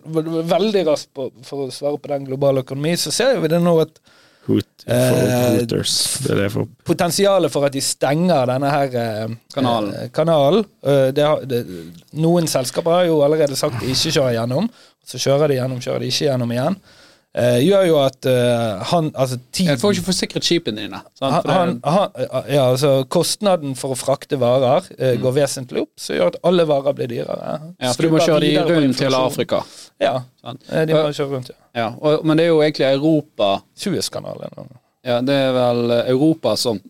[0.50, 3.74] veldig raskt på, for å svare på den globale økonomi, så ser vi det nå
[3.84, 4.00] at
[4.48, 5.94] Hoot, Eh, for Hooters.
[6.24, 9.90] Det er det for potensialet for at de stenger denne her eh, Kanalen.
[9.94, 11.58] eh, kanalen eh, det det,
[12.16, 14.70] Noen selskaper har jo allerede sagt de ikke kjører gjennom.
[15.04, 16.78] Så kjører de gjennom, kjører de ikke gjennom igjen.
[17.38, 20.98] Eh, gjør jo at uh, han Altså tiden Jeg får ikke forsikret skipene dine.
[21.20, 21.46] Sant?
[21.46, 25.20] han, han, han, ja, altså Kostnaden for å frakte varer Mm.
[25.22, 27.52] går vesentlig opp, så gjør at alle varer blir dyrere.
[27.78, 29.14] ja, for du må kjøre de rundt til.
[29.14, 29.60] Afrika.
[30.02, 30.64] Ja, Sant?
[30.72, 31.58] eh, de må kjøre rundt, ja.
[31.78, 34.72] Ja, og, men det er jo egentlig Europa Suezkanalen.
[35.06, 36.80] Ja, det er vel Europa som,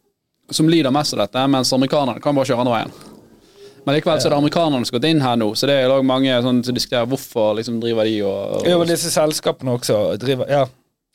[0.50, 2.96] som lider mest av dette, mens amerikanerne kan bare kjøre andre veien.
[3.88, 5.92] Men likevel så er det amerikanerne som har gått inn her nå, så det er
[6.04, 10.00] mange sånn, som diskuterer hvorfor liksom driver de og, Ja, og og disse selskapene også
[10.20, 10.66] driver Ja,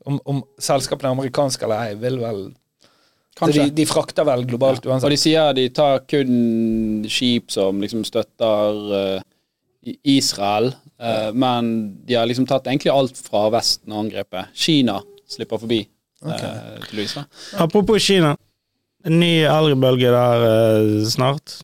[0.09, 2.41] om, om selskapene er amerikanske eller ei, vil vel
[3.43, 5.13] De, de frakter vel globalt Og uansett.
[5.13, 9.21] de sier de tar kun skip som liksom støtter uh,
[10.07, 11.74] Israel, eh, men
[12.07, 14.53] de har liksom tatt egentlig alt fra Vesten og angrepet.
[14.55, 15.82] Kina slipper forbi,
[16.24, 16.55] Okay.
[16.95, 17.24] Uh.
[17.59, 18.38] Apropos Kina.
[19.03, 21.57] En ny eldrebølge der eh, snart.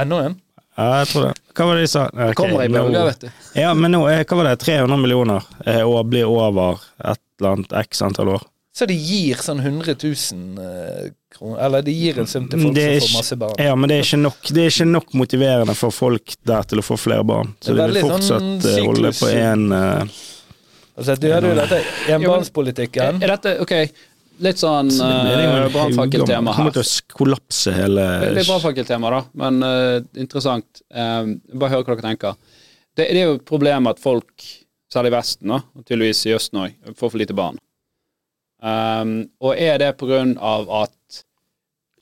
[0.00, 0.38] Enda en?
[0.76, 1.32] Ja, jeg tror det.
[1.56, 2.04] Hva var det de sa?
[2.08, 3.28] Okay, Kommer i bølger, vet du.
[3.58, 7.74] Ja, men nå hva var det, 300 millioner eh, og blir over et eller annet
[7.82, 8.46] x antall år.
[8.76, 12.78] Så de gir sånn 100 000 eh, kroner Eller de gir en sum til folk
[12.78, 13.56] som får masse barn.
[13.58, 16.82] Ja, men det er ikke nok, det er ikke nok motiverende for folk der til
[16.82, 17.50] å få flere barn.
[17.60, 20.20] Så de vil fortsatt sånn holde på én uh,
[21.00, 21.76] Altså, du hører jo dette
[22.12, 23.22] enbarnspolitikken.
[23.24, 23.72] Er dette ok,
[24.44, 26.74] litt sånn uh, brannfakkeltema Kommer her.
[26.74, 30.82] til å kollapse hele Litt brannfakkeltema, da, men uh, interessant.
[30.90, 32.36] Eh, bare hør hva dere tenker.
[32.96, 34.46] Det, det er jo et problem at folk,
[34.92, 37.60] særlig i Vesten, da, og tydeligvis i Østen òg, får for lite barn.
[38.60, 41.20] Um, og er det på grunn av at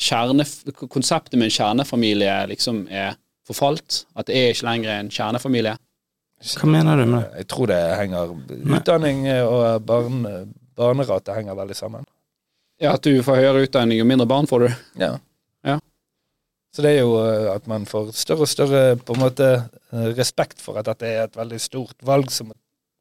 [0.02, 0.46] kjerne,
[0.90, 4.04] konseptet med en kjernefamilie liksom er forfalt?
[4.18, 5.76] At det er ikke lenger en kjernefamilie?
[6.58, 7.42] Hva mener du med det?
[7.42, 8.34] Jeg tror det henger
[8.78, 10.20] Utdanning og barn,
[10.78, 12.06] barnerate henger veldig sammen.
[12.78, 14.68] Ja, At du får høyere utdanning, jo mindre barn får du?
[15.02, 15.16] Ja.
[15.66, 15.78] Ja.
[16.74, 20.08] Så det er jo eh, at man får større og større på en måte eh,
[20.18, 22.52] respekt for at dette er et veldig stort valg som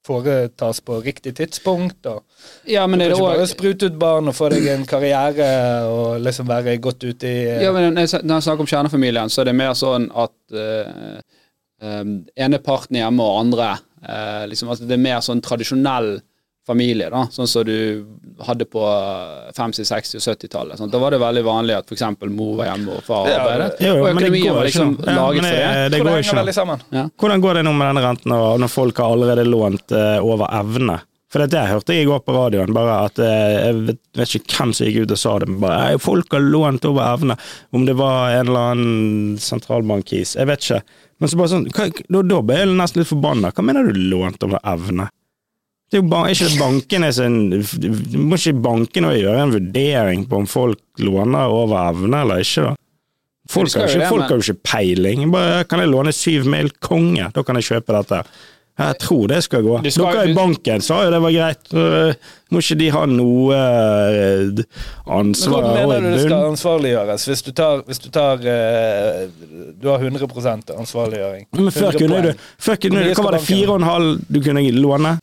[0.08, 2.06] foretas på riktig tidspunkt.
[2.06, 2.24] og
[2.66, 5.50] Ja, men Du kan det ikke bare sprute ut barn og få deg en karriere
[5.92, 9.44] og liksom være godt ute i eh, Ja, men når jeg snakker om kjernefamilien, så
[9.44, 11.20] er det mer sånn at uh,
[11.84, 13.74] ene parten er hjemme, og andre
[14.08, 16.16] uh, liksom, altså Det er mer sånn tradisjonell
[16.68, 18.06] familie, da, sånn som du
[18.44, 18.84] hadde på
[19.56, 20.80] 50-, 60- og 70-tallet.
[20.80, 20.92] sant?
[20.94, 22.06] Da var det veldig vanlig at f.eks.
[22.30, 23.82] mor var hjemme og far Ja, arbeidet.
[23.88, 24.96] Jo, og økonomien var liksom.
[25.02, 25.76] Ja, laget det, for det.
[25.78, 26.88] det, det går ikke veldig sammen.
[27.18, 31.00] Hvordan går det nå med den renten når folk har allerede lånt uh, over evne?
[31.28, 34.36] For det jeg hørte jeg i går på radioen, bare at eh, jeg vet, vet
[34.38, 37.36] ikke hvem som gikk ut og sa det, men bare folk har lånt over evne.
[37.76, 40.80] Om det var en eller annen sentralbankkis, jeg vet ikke.
[41.20, 43.52] Men så bare sånn, hva, da, da ble jeg nesten litt forbanna.
[43.52, 45.10] Hva mener du lånt over evne?
[45.88, 47.36] Det er jo ikke bankene sin
[48.28, 52.76] Må ikke banken gjøre en vurdering på om folk låner over evne eller ikke, da?
[53.48, 55.22] Folk, har, jo ikke, ikke peiling.
[55.32, 57.30] Bare, kan jeg låne syv mil konge?
[57.32, 58.20] Da kan jeg kjøpe dette.
[58.78, 59.78] Jeg tror det skal gå.
[59.90, 61.72] Skal- Dere i banken sa jo det var greit.
[61.74, 62.14] Øh,
[62.52, 64.66] Må ikke de ha noe Men
[65.08, 67.26] ansvar hvordan mener du det skal ansvarliggjøres?
[67.28, 69.28] Hvis du tar, hvis du, tar eh,
[69.82, 70.28] du har 100
[70.78, 71.48] ansvarliggjøring.
[71.58, 74.22] Men før kunne du før kunne, du- Hva var det, skal fire og en halv
[74.30, 75.18] du kunne låne?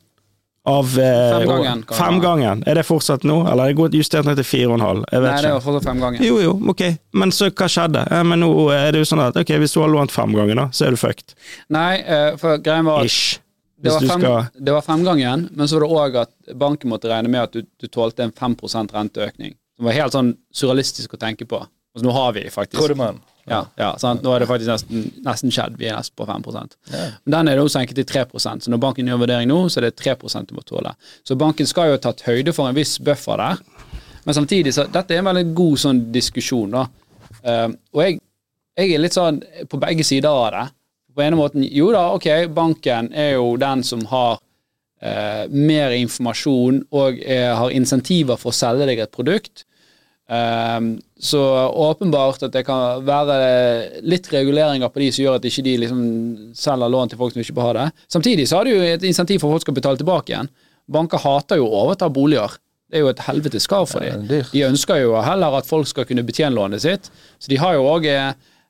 [0.66, 2.62] Av eh, Femgangen, Femgangen.
[2.66, 5.02] Er det fortsatt nå, eller er det gått justert ned til fire og en halv?
[5.12, 5.56] Jeg vet Nei, det ikke.
[5.58, 6.22] var fortsatt fem ganger.
[6.24, 6.82] Jo, jo, ok.
[7.20, 8.04] Men så hva skjedde?
[8.08, 10.56] Eh, men nå er det jo sånn at ok, hvis du har lånt fem ganger,
[10.62, 11.34] da, så er du fucked.
[11.76, 13.36] Nei, eh, for greien var at Ish.
[13.84, 17.12] det var, fem, skal det var femgangen, men så var det òg at banken måtte
[17.12, 19.52] regne med at du, du tålte en 5% renteøkning.
[19.76, 21.60] Det var helt sånn surrealistisk å tenke på.
[21.92, 23.20] Altså, nå har vi faktisk Trodde man.
[23.50, 23.90] Ja, ja?
[24.22, 25.76] Nå er det faktisk nesten, nesten skjedd.
[25.80, 29.10] Vi er nesten på 5% Men den er da senket til 3% så når banken
[29.10, 30.16] gjør vurdering nå, så er det 3
[30.48, 30.94] du må tåle.
[31.24, 33.60] Så banken skal jo ha tatt høyde for en viss buffer der.
[34.24, 36.86] Men samtidig, så dette er en veldig god sånn diskusjon, da.
[37.44, 38.16] Uh, og jeg,
[38.80, 40.64] jeg er litt sånn på begge sider av det.
[41.14, 46.80] På ene måten, jo da, ok, banken er jo den som har uh, mer informasjon
[46.96, 49.66] og eh, har insentiver for å selge deg et produkt.
[50.30, 55.64] Ehm, så åpenbart at det kan være litt reguleringer på de som gjør at ikke
[55.66, 56.04] de liksom
[56.56, 57.86] selger lån til folk som ikke bør ha det.
[58.12, 60.48] Samtidig så har det jo et insentiv for at folk skal betale tilbake igjen.
[60.88, 62.56] Banker hater jo å overta boliger.
[62.88, 64.24] Det er jo et helvetes skar for dem.
[64.52, 67.08] De ønsker jo heller at folk skal kunne betjene lånet sitt.
[67.40, 68.08] Så de har jo òg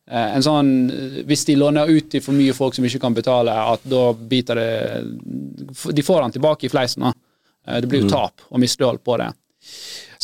[0.07, 0.71] en sånn
[1.25, 4.59] Hvis de låner ut til for mye folk som ikke kan betale, at da biter
[4.61, 7.13] det De får den tilbake i fleisen, da.
[7.67, 9.31] Eh, Det blir jo tap og mislighold på det.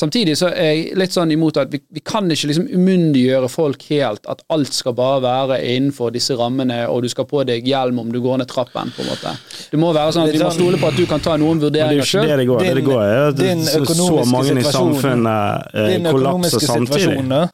[0.01, 3.83] Samtidig så er jeg litt sånn imot at vi, vi kan ikke liksom umyndiggjøre folk
[3.91, 8.01] helt, at alt skal bare være innenfor disse rammene, og du skal på deg hjelm
[8.01, 9.35] om du går ned trappen, på en måte.
[9.73, 12.09] Det må være sånn at vi må stole på at du kan ta noen vurderinger
[12.09, 12.25] sjøl.
[12.25, 13.03] det er jo ikke det det går.
[13.03, 17.45] Det det Din- går så, så mange i samfunnet eh, kollapser samtidig.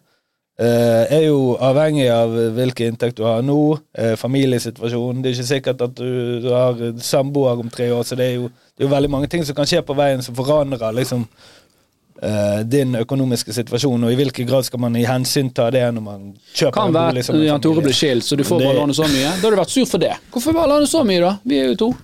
[0.61, 1.41] eh, er jo
[1.71, 5.25] avhengig av hvilken inntekt du har nå, uh, familiesituasjonen.
[5.25, 8.39] Det er ikke sikkert at du, du har samboer om tre år, så det er,
[8.39, 11.27] jo, det er jo veldig mange ting som kan skje på veien som forandrer liksom
[12.23, 16.03] eh, din økonomiske situasjon, og i hvilken grad skal man i hensyn ta det når
[16.03, 18.67] man kjøper Kan en bolig Kan være Jan Tore blir skilt, så du får Det-
[18.69, 19.31] bare låne så mye.
[19.41, 20.13] Da har du vært sur for det.
[20.33, 21.39] Hvorfor bare låne så mye, da?
[21.45, 21.95] Vi er jo to.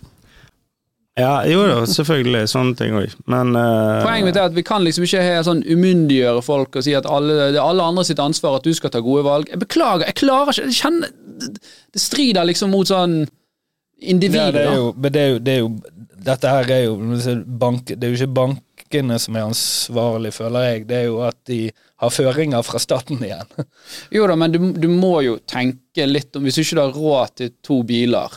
[1.18, 2.46] Ja, jo da, selvfølgelig.
[2.48, 3.12] Sånne ting òg.
[3.28, 4.00] Men uh...
[4.00, 7.04] Poenget mitt er at vi kan liksom ikke he- sånn umyndiggjøre folk og si at
[7.04, 9.50] alle, det er alle andre sitt ansvar at du skal ta gode valg.
[9.52, 13.26] Jeg beklager, jeg klarer ikke jeg kjenner, det- strider liksom mot sånn
[14.00, 14.40] individet.
[14.40, 15.72] Ja, det er jo, det er jo, det er jo
[16.22, 16.92] Dette her er jo
[17.58, 18.34] bank, Det er jo ikke
[18.93, 20.86] bankene som er ansvarlig, føler jeg.
[20.88, 21.70] Det er jo at de
[22.03, 23.49] har føringer fra staten igjen.
[24.12, 27.34] Jo da, men du, du må jo tenke litt om Hvis ikke du har råd
[27.36, 28.32] til to biler,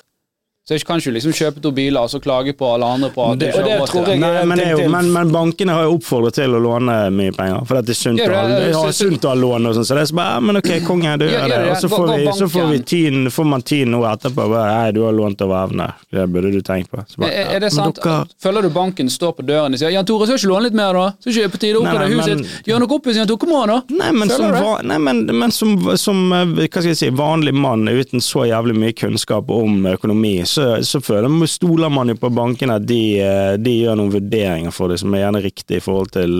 [0.67, 3.37] så kan ikke liksom kjøpe to biler og så klage på alle andre på at
[3.39, 6.59] det- det tror jeg- Nei, men, jo, men, men bankene har jo oppfordret til å
[6.59, 9.85] låne mye penger, for det er sunt å ha ha lån og sånn.
[9.85, 11.69] Så det er så bare men ok, konge, du Gjør- det.
[11.69, 14.49] Og så får, vi, så får, vi tiden, får man tid nå etterpå.
[14.49, 15.93] Bare, Nei, du har lånt over evne.
[16.11, 16.97] Det burde du tenkt på.
[17.07, 17.95] Så bare, Er, er det sant?
[18.01, 20.73] dere- Føler du banken står på døren og sier 'Jan Tore, skal ikke låne litt
[20.73, 22.63] mer, da?' Så ikke på tide å oppgradere huset ditt?
[22.67, 23.81] Gjør noe oppussing, Jan Tore, kom an, da!
[23.89, 27.53] Nei, men, som, va- nei, men, men som, som eh, hva skal jeg si, vanlig
[27.53, 32.15] mann uten så jævlig mye kunnskap om økonomi, så, så føler man, stoler man jo
[32.19, 35.79] på bankene at de, eh, de gjør noen vurderinger for det som er gjerne riktig
[35.79, 36.31] i forhold til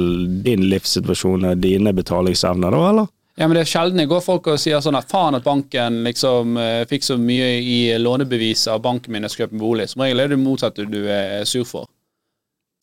[0.45, 3.11] din livssituasjon og dine betalingsevner, da, eller?
[3.36, 5.97] Ja, men det er sjelden jeg går folk og sier sånn at faen at banken
[6.05, 9.89] liksom eh, fikk så mye i lånebevis av banken min jeg skal kjøpe en bolig.
[9.91, 11.89] Som regel er det motsatte du er sur for.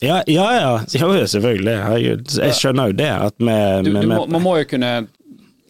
[0.03, 0.71] Ja, ja, ja.
[0.99, 1.77] Jo, selvfølgelig.
[1.87, 2.37] Herregud.
[2.43, 3.11] Jeg skjønner jo det.
[3.31, 4.93] At med, Du, med, du må, med, man må jo kunne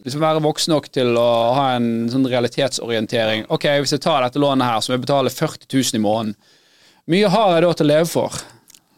[0.03, 1.27] liksom være voksen nok til å
[1.57, 3.47] ha en sånn realitetsorientering.
[3.53, 6.35] Ok, hvis jeg tar dette lånet her, så må jeg betale 40 000 i måneden.
[7.11, 8.43] Mye har jeg da til å leve for?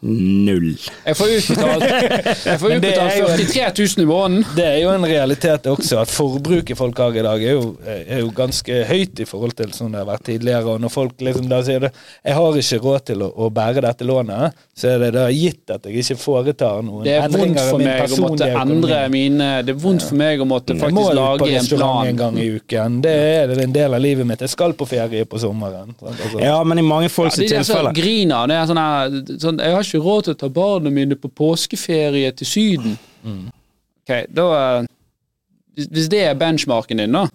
[0.06, 0.68] Null.
[1.06, 1.84] Jeg får utbetalt,
[2.50, 4.44] jeg får det er utbetalt 43 000 i måneden.
[4.56, 8.22] Det er jo en realitet også, at forbruket folk har i dag, er jo, er
[8.22, 10.76] jo ganske høyt i forhold til sånn det har vært tidligere.
[10.76, 11.92] Og når folk liksom da sier det,
[12.24, 15.72] jeg har ikke råd til å, å bære dette lånet, så er det da gitt
[15.72, 18.46] at jeg ikke foretar noen Det er vondt endringer i for min meg å måtte
[18.46, 22.10] personlige endre mine Det er vondt for meg å måtte må faktisk lage en plan.
[22.10, 23.00] en gang i uken.
[23.04, 24.44] Det er en del av livet mitt.
[24.44, 25.94] Jeg skal på ferie på sommeren.
[26.00, 26.20] sant?
[26.20, 28.46] Altså, Ja, men i mange folks De der tilfeller griner.
[28.50, 31.28] Det er sånn her sånn, Jeg har ikke råd til å ta barna mine på
[31.28, 32.98] påskeferie til Syden.
[33.24, 33.46] Mm.
[34.02, 34.46] Ok, da
[34.80, 34.86] eh,
[35.76, 37.26] hvis- Hvis det er benchmarken din, da,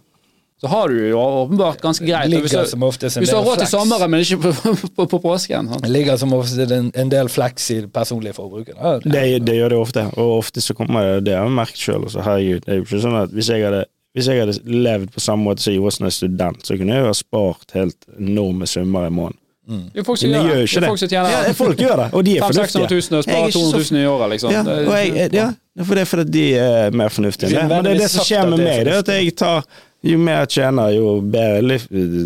[0.61, 2.29] så har du jo åpenbart ganske greit.
[2.29, 3.71] Hvis du, som hvis du har råd til flex.
[3.71, 5.67] sommeren, men ikke på, på, på påsken.
[5.69, 5.81] sant?
[5.83, 8.75] Det ligger som ofte en, en del fleks i det personlige forbruket.
[8.77, 8.99] da.
[8.99, 12.05] det, det gjør det ofte, og ofte så kommer det Det har jeg merket sjøl.
[12.09, 15.21] Herregud, det er jo ikke sånn at hvis jeg hadde hvis jeg hadde levd på
[15.23, 18.07] samme måte som jeg gjorde som en student, så kunne jeg jo ha spart helt
[18.19, 19.37] enorme summer i måneden.
[19.67, 20.87] Det folk som Men gjør gjør jo ikke det.
[20.89, 23.13] folk Ja, folk gjør det, og de er 500 000 fornuftige.
[23.13, 24.51] og er sparer 200 000 i året, liksom.
[24.51, 24.63] Ja,
[24.97, 25.51] jeg, ja,
[25.85, 27.69] for det er fordi de er mer fornuftige enn det.
[27.69, 29.63] Men det er det som skjer med meg, det er at jeg tar
[30.01, 31.75] jo mer jeg tjener, jo bedre,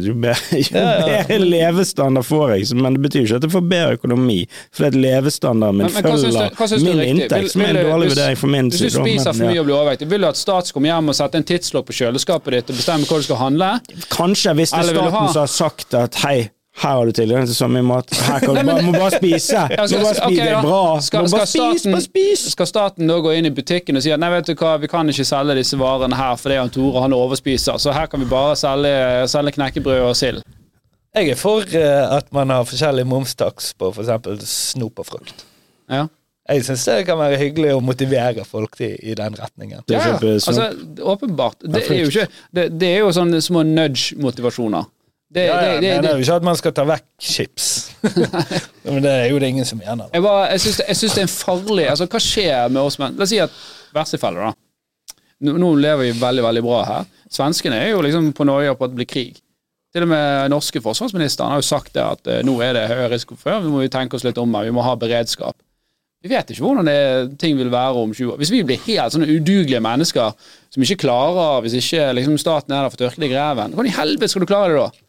[0.07, 2.69] jo bedre, jo bedre levestandard får jeg.
[2.79, 4.37] Men det betyr ikke at jeg får bedre økonomi,
[4.71, 8.37] fordi at levestandarden min Men- men følger er min inntekt, som er en dårlig vurdering
[8.39, 10.79] for min Hvis du spiser for mye og blir overvektig, vil du at stat skal
[10.79, 13.73] komme hjem og sette en tidslokk på kjøleskapet ditt og bestemme hva du skal handle?
[14.09, 17.55] Kanskje hvis det er staten som har sagt at hei, her har du tilgang til
[17.55, 19.61] så mye mat, her kan du bare, må bare spise.
[19.71, 20.25] Ja, Må bare spise.
[20.25, 20.81] Okay, det er bra.
[21.01, 22.43] Skal, Må skal, staten, bare spis.
[22.51, 24.89] skal staten da gå inn i butikken og si at nei, vet du hva, vi
[24.91, 28.27] kan ikke selge disse varene her fordi han Tore han overspiser, så her kan vi
[28.27, 28.91] bare selge,
[29.31, 30.43] selge knekkebrød og sild?
[31.15, 34.43] Jeg er for eh, at man har forskjellig momstaks på f.eks.
[34.51, 35.45] snop og frukt.
[35.87, 36.09] Ja.
[36.45, 39.79] Jeg syns det kan være hyggelig å motivere folk til, i den retningen.
[39.89, 40.17] Ja, ja.
[40.19, 40.67] Altså,
[41.01, 41.63] åpenbart.
[41.63, 44.85] Det er jo ikke Det, det er jo sånne små nudge-motivasjoner.
[45.35, 47.65] Det, Ja, ja, det, jeg det, mener jo ikke at man skal ta vekk chips.
[48.85, 50.05] Men det er jo det ingen som mener.
[50.05, 50.09] da.
[50.13, 52.99] jeg, bare- jeg syns jeg synes det er en farlig Altså, hva skjer med oss
[53.01, 53.17] menn?
[53.19, 53.57] La oss si at
[53.95, 54.53] verste fallet, da.
[55.45, 57.09] Nå, nå lever vi veldig, veldig bra her.
[57.35, 59.41] Svenskene er jo liksom på Norge på at det blir krig.
[59.95, 63.05] Til og med norske forsvarsministeren har jo sagt det at eh, nå er det høy
[63.11, 65.55] risiko før, Vi må jo tenke oss litt om her, vi må ha beredskap.
[66.25, 68.37] Vi vet ikke hvordan det, ting vil være om 20 år.
[68.41, 70.31] Hvis vi blir helt sånne udugelige mennesker
[70.73, 73.75] som ikke klarer Hvis ikke liksom, staten er der for å tørke deg i ræven,
[73.75, 75.04] hvordan i helvete skal du klare det da?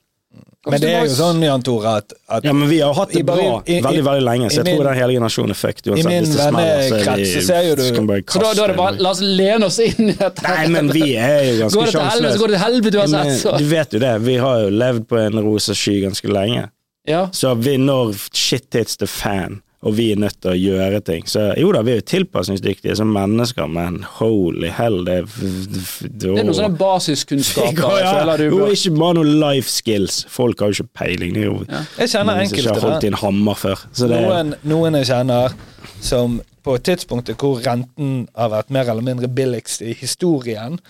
[0.68, 3.22] Men det er jo sånn, Jan Tore, at, at Ja, men vi har hatt det
[3.24, 5.86] bra i- i- veldig veldig lenge, så jeg jeg tror den hele generasjonen er fucked
[5.86, 6.06] uansett.
[6.10, 9.64] min vennekrets så ser jo du- så da, da er det bare La oss lene
[9.64, 10.42] oss inn i dette.
[10.42, 12.90] Nei, men vi er jo ganske Går det til helvete, så går det til helvete
[12.90, 13.30] du uansett.
[13.32, 13.58] sett Så.
[13.58, 16.70] Du vet jo det, vi har jo levd på en rosa sky ganske lenge.
[17.06, 17.26] Ja.
[17.30, 21.26] Så vi når shit hits the fan, og vi er nødt til å gjøre ting.
[21.30, 26.43] Så jo da, vi er jo tilpasningsdyktige som mennesker, men holy hell, det Det er
[26.43, 30.24] noen sånne basiskunnskaper Ja, du Jo, ikke bare noen life skills.
[30.32, 31.37] Folk har jo ikke peiling.
[31.37, 31.59] Det er jo
[32.01, 33.87] Jeg kjenner enkelte som ikke har holdt i en hammer før.
[33.93, 35.55] Så det, noen, noen jeg kjenner
[36.03, 40.80] som på tidspunktet hvor renten har vært mer eller mindre billigst i historien,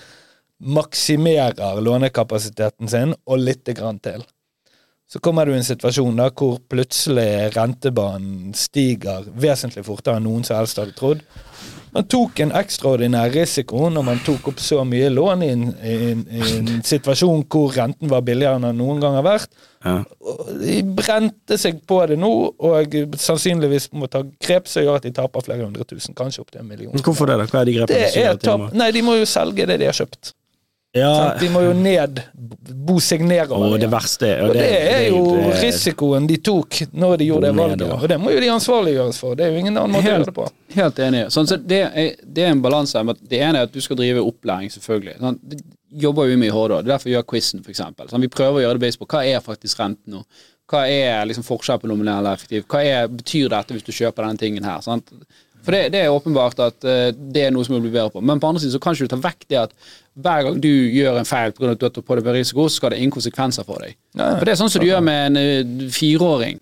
[0.57, 4.25] maksimerer lånekapasiteten sin og lite grann til.
[5.07, 10.43] Så kommer du i en situasjon da hvor plutselig rentebanen stiger vesentlig fortere enn noen
[10.47, 11.21] som helst hadde trodd.
[11.95, 15.95] Man tok en ekstraordinær risiko når man tok opp så mye lån i en, i
[16.11, 19.55] en, i en situasjon hvor renten var billigere enn den noen gang har vært.
[19.87, 19.95] ja.
[20.61, 25.15] De brente seg på det nå, og sannsynligvis må ta grep som gjør at de
[25.17, 26.99] taper flere hundre tusen, kanskje opp til en million.
[26.99, 27.47] Hvorfor det, da?
[27.49, 28.67] Hva er de grepene Det er tap.
[28.77, 30.35] Nei, de må jo selge det de har kjøpt.
[30.97, 31.13] Ja?
[31.41, 32.23] De må jo ned,
[32.87, 33.75] bo seg nedover.
[33.75, 37.55] og det verste Og det er jo det- risikoen de tok når de gjorde det
[37.57, 37.79] valget.
[37.79, 38.03] nedover.
[38.03, 39.35] Og det må jo de ansvarliggjøres for.
[39.37, 40.49] Det er jo ingen annen måte å gjøre det på.
[40.75, 41.23] Helt enig.
[41.35, 43.03] Sånn, så det, er, det er en balanse.
[43.29, 45.19] Det ene er at du skal drive opplæring, selvfølgelig.
[45.21, 46.83] Sånn, det jobber vi med i Hordå.
[46.83, 47.81] Det er derfor vi gjør quizen, f.eks.
[48.11, 50.25] Sånn, vi prøver å gjøre det based på hva er faktisk renten nå.
[50.67, 52.65] Hva er liksom forskjell på nominell og effektiv?
[52.67, 54.81] Hva er, betyr dette hvis du kjøper denne tingen her?
[54.83, 55.13] Sant?
[55.67, 58.23] For det, det er åpenbart at eh, det er noe som må bli bedre på.
[58.23, 59.73] Men på andre siden så kan ikke du ta vekk det at
[60.17, 61.73] hver gang du gjør en feil pga.
[61.75, 63.97] at du har tatt på deg risiko, så skal det ingen konsekvenser for deg.
[64.17, 66.61] Nei, For det er sånn som du gjør med en eh, fireåring.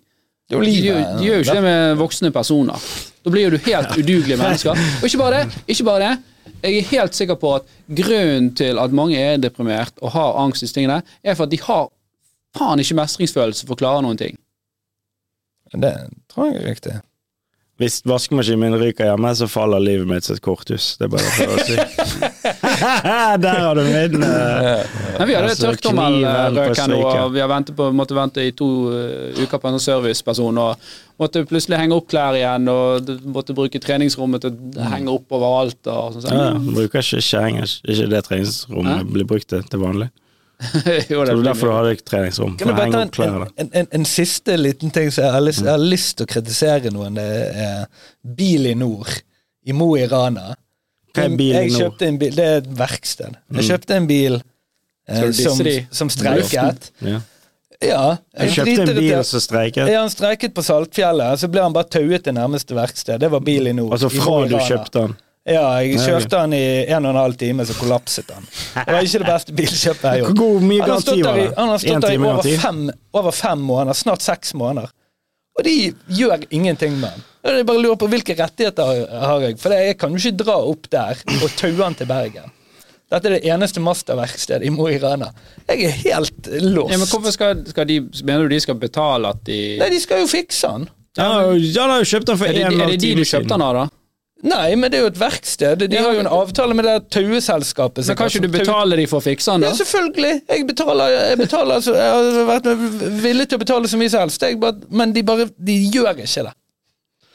[0.50, 2.88] De, gjør- jo ikke det med voksne personer.
[3.24, 4.80] Da blir jo du helt udugelige mennesker.
[5.00, 5.62] Og ikke bare det.
[5.72, 6.14] ikke bare det.
[6.64, 10.60] Jeg er helt sikker på at grunnen til at mange er deprimert og har angst,
[10.64, 11.86] disse tingene, er for at de har
[12.56, 14.36] faen ikke mestringsfølelse for å klare noen ting.
[15.74, 15.92] Det
[16.30, 16.94] tror jeg er riktig.
[17.82, 20.92] Hvis vaskemaskinen min ryker hjemme, så faller livet mitt som et korthus.
[21.00, 21.74] Det er bare for å si.
[23.44, 24.22] Der har du min!
[24.22, 24.84] eh,
[25.18, 27.18] Men vi hadde Altså, tørktommelrøken, stryket.
[27.24, 30.86] og vi har ventet på, måtte vente i to eh, uker på en serviceperson, og
[31.20, 35.80] måtte plutselig henge opp klær igjen, og måtte bruke treningsrommet til å henge opp overalt.
[35.90, 36.30] Og sånn.
[36.30, 37.74] Ja, ja, bruker ikke kjerringer.
[37.90, 40.12] Ikke det treningsrommet blir brukt til til vanlig.
[41.10, 42.56] jo, Så det er derfor du har et treningsrom.
[42.58, 43.48] Kan For å bare henge ta opp en, klærne.
[43.64, 46.32] en, en, en siste liten ting som jeg har lyst, jeg har lyst til å
[46.34, 47.20] kritisere noen.
[47.20, 47.28] Det
[47.66, 47.84] er
[48.40, 49.10] Bil i Nord
[49.64, 50.52] i Mo i Rana.
[51.14, 52.02] Hva er Bil i jeg Nord?
[52.20, 53.38] bil, Det er et verksted.
[53.58, 55.62] Jeg kjøpte en bil eh, som,
[56.02, 56.90] som streiket.
[57.04, 57.20] Ja.
[57.84, 58.04] Ja.
[58.40, 59.88] Jeg kjøpte en bil som streiket.
[59.90, 63.20] Ja, han streiket på Saltfjellet, så ble han bare tauet til nærmeste verksted.
[63.20, 63.92] Det var Bil i Nord.
[63.96, 65.16] Altså fra du kjøpte den.
[65.44, 68.46] Ja, jeg kjørte han i en og en halv time, så kollapset han.
[68.48, 70.38] Det var ikke det beste bilkjøpet jeg har gjort.
[70.38, 71.56] Han har stått garanti der var i, det?
[71.58, 72.78] han har stått der i over fem,
[73.20, 74.88] over fem måneder, snart seks måneder.
[75.58, 75.74] Og de
[76.16, 77.26] gjør ingenting med han.
[77.44, 80.56] Jeg bare lurer på hvilke rettigheter har- har jeg, for jeg kan jo ikke dra
[80.72, 82.50] opp der og taue han til Bergen.
[83.12, 85.28] Dette er det eneste Mazda-verkstedet i Mo i Rana.
[85.68, 86.90] Jeg er helt lost.
[86.90, 90.00] Ja, men hvorfor skal, skal de Mener du de skal betale at de Nei, de
[90.00, 90.88] skal jo fikse han.
[91.18, 93.14] Ja, han har jo kjøpt den for én og en og en er det de
[93.14, 93.84] du kjøpte den av, da?
[94.42, 95.84] Nei, men det er jo et verksted.
[95.88, 98.04] De har jo en avtale med det taueselskapet.
[98.10, 99.70] Men kan ikke du betale de for å fikse den, da?
[99.70, 100.32] Ja, selvfølgelig.
[100.50, 102.68] Jeg betaler, jeg betaler altså, Jeg har vært
[103.24, 106.44] villig til å betale så mye som helst, bare, men de bare de gjør ikke
[106.50, 106.52] det.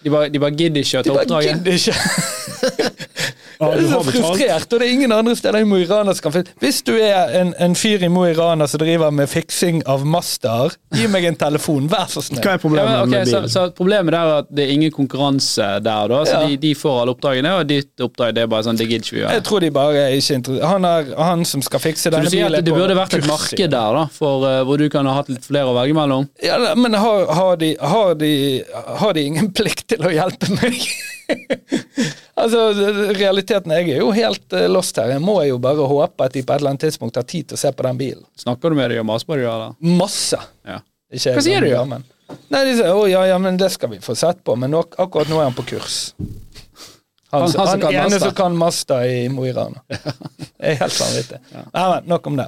[0.04, 1.58] De bare, de bare gidder ikke å De ta bare oppdraget?
[1.58, 2.49] gidder ikke.
[3.60, 6.14] Ja, Jeg er så frustrert, og det er ingen andre steder i Mo i Rana
[6.16, 9.12] som kan fikse Hvis du er en, en fyr i Mo i Rana som driver
[9.12, 12.40] med fiksing av master, gi meg en telefon, vær så snill.
[12.40, 13.50] Hva er Ja, problemet men, okay, med bilen?
[13.52, 16.22] så Problemet er at det er ingen konkurranse der, da.
[16.30, 16.48] Så Ja.
[16.48, 19.18] de, de får alle oppdragene, og ditt oppdrag det er bare sånn Det gidder ikke
[19.18, 20.70] vi Jeg tror de bare er ikke interessert.
[20.72, 23.28] Han, er, han som skal fikse Så du sier bilen at det burde vært et
[23.28, 26.30] marked der, da, for, uh, hvor du kan ha hatt litt flere å velge mellom?
[26.48, 28.34] Ja, men har, har, de, har, de,
[29.04, 30.80] har de ingen plikt til å hjelpe meg?
[32.44, 32.62] altså,
[33.18, 35.12] realiteten Jeg er jo helt eh, lost her.
[35.16, 37.60] Jeg må jo bare håpe at de på et eller annet tidspunkt har tid til
[37.60, 38.24] å se på den bilen.
[38.40, 39.76] Snakker du med dem og maser på dem, eller?
[40.00, 40.40] Masse.
[40.68, 40.80] Ja.
[41.12, 41.84] Ikke Hva sier du, ja?
[41.90, 42.04] men.
[42.54, 44.94] Nei, de sier å ja, ja, men det skal vi få sett på, men nok,
[45.02, 46.12] akkurat nå er han på kurs.
[47.32, 49.82] Han, Han- han han, kan ene som kan Mazda i Mo i Rana.
[49.90, 51.40] Det er helt vanvittig.
[51.54, 52.48] Nei, men nok om det.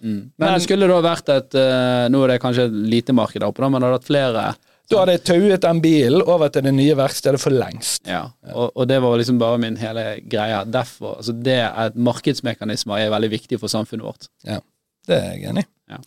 [0.00, 3.40] Men, Men- det skulle da vært et eh, Nå er det kanskje et lite marked
[3.42, 4.44] der oppe, men det hadde vært flere.
[4.88, 8.06] Da hadde jeg tauet den bilen over til det nye verkstedet for lengst.
[8.08, 8.22] Ja,
[8.54, 10.62] og, og det var liksom bare min hele greie.
[10.64, 14.30] Derfor, altså det at Markedsmekanismer er veldig viktig for samfunnet vårt.
[14.48, 14.62] Ja,
[15.08, 15.70] det er jeg enig i.
[15.92, 16.00] Ja.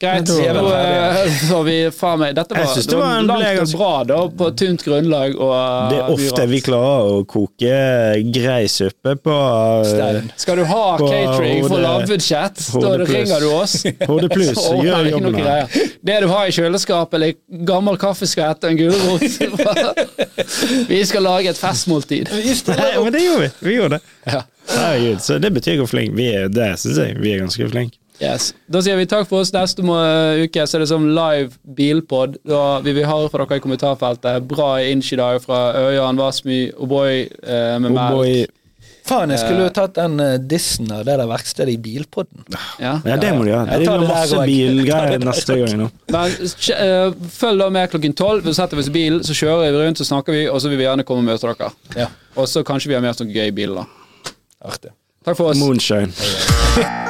[0.00, 3.00] Greit, da er nå vi eh, så vi faen meg Dette Jeg synes det det
[3.02, 5.34] var var langt og bra, da, på tynt grunnlag.
[5.36, 5.52] Og,
[5.92, 7.74] Det er ofte vi klarer å koke
[8.32, 10.30] grei suppe på eh, Stein.
[10.40, 13.76] Skal du ha På catering for lavbudsjett, da ringer du oss.
[14.10, 15.44] Hode pluss, Så gjør jobben her.
[15.44, 15.92] greier.
[16.00, 19.28] Det du har i kjøleskapet, eller gammel kaffeskvett og en gulrot
[20.90, 22.32] Vi skal lage et festmåltid.
[22.32, 23.52] Nei, men det gjorde vi.
[23.68, 24.16] Vi gjorde det.
[24.32, 24.42] Ja.
[24.70, 26.48] Herregud, så det betyr hvor flink vi er.
[26.52, 27.99] Det syns jeg vi er ganske flinke.
[28.20, 28.50] Yes.
[28.68, 29.52] Da sier vi takk for oss.
[29.54, 32.36] Neste uke så er det som live bilpod.
[32.46, 34.46] Da vil vi høre fra dere i kommentarfeltet.
[34.48, 38.56] Bra inch i dag fra Ørjan Vassmy, O'boy eh, med melk.
[39.10, 42.44] Faen, jeg skulle jo tatt den uh, dissen av det der verkstedet i bilpodden.
[42.78, 42.98] Ja.
[43.08, 43.80] Ja, det må du gjøre.
[43.80, 45.88] Det blir masse bilgreier neste gang nå.
[46.14, 46.36] Men
[46.76, 48.46] eh, følg da med klokken tolv.
[48.46, 50.82] Vi setter oss i bilen, så kjører vi rundt, så snakker vi, og så vil
[50.82, 51.72] vi gjerne komme og møte dere.
[51.98, 52.10] Ja.
[52.38, 53.88] Og så kanskje vi har mer sånn gøy bil, da.
[54.70, 54.94] Artig.
[55.26, 55.58] Takk for oss.
[55.58, 57.08] Moonshine.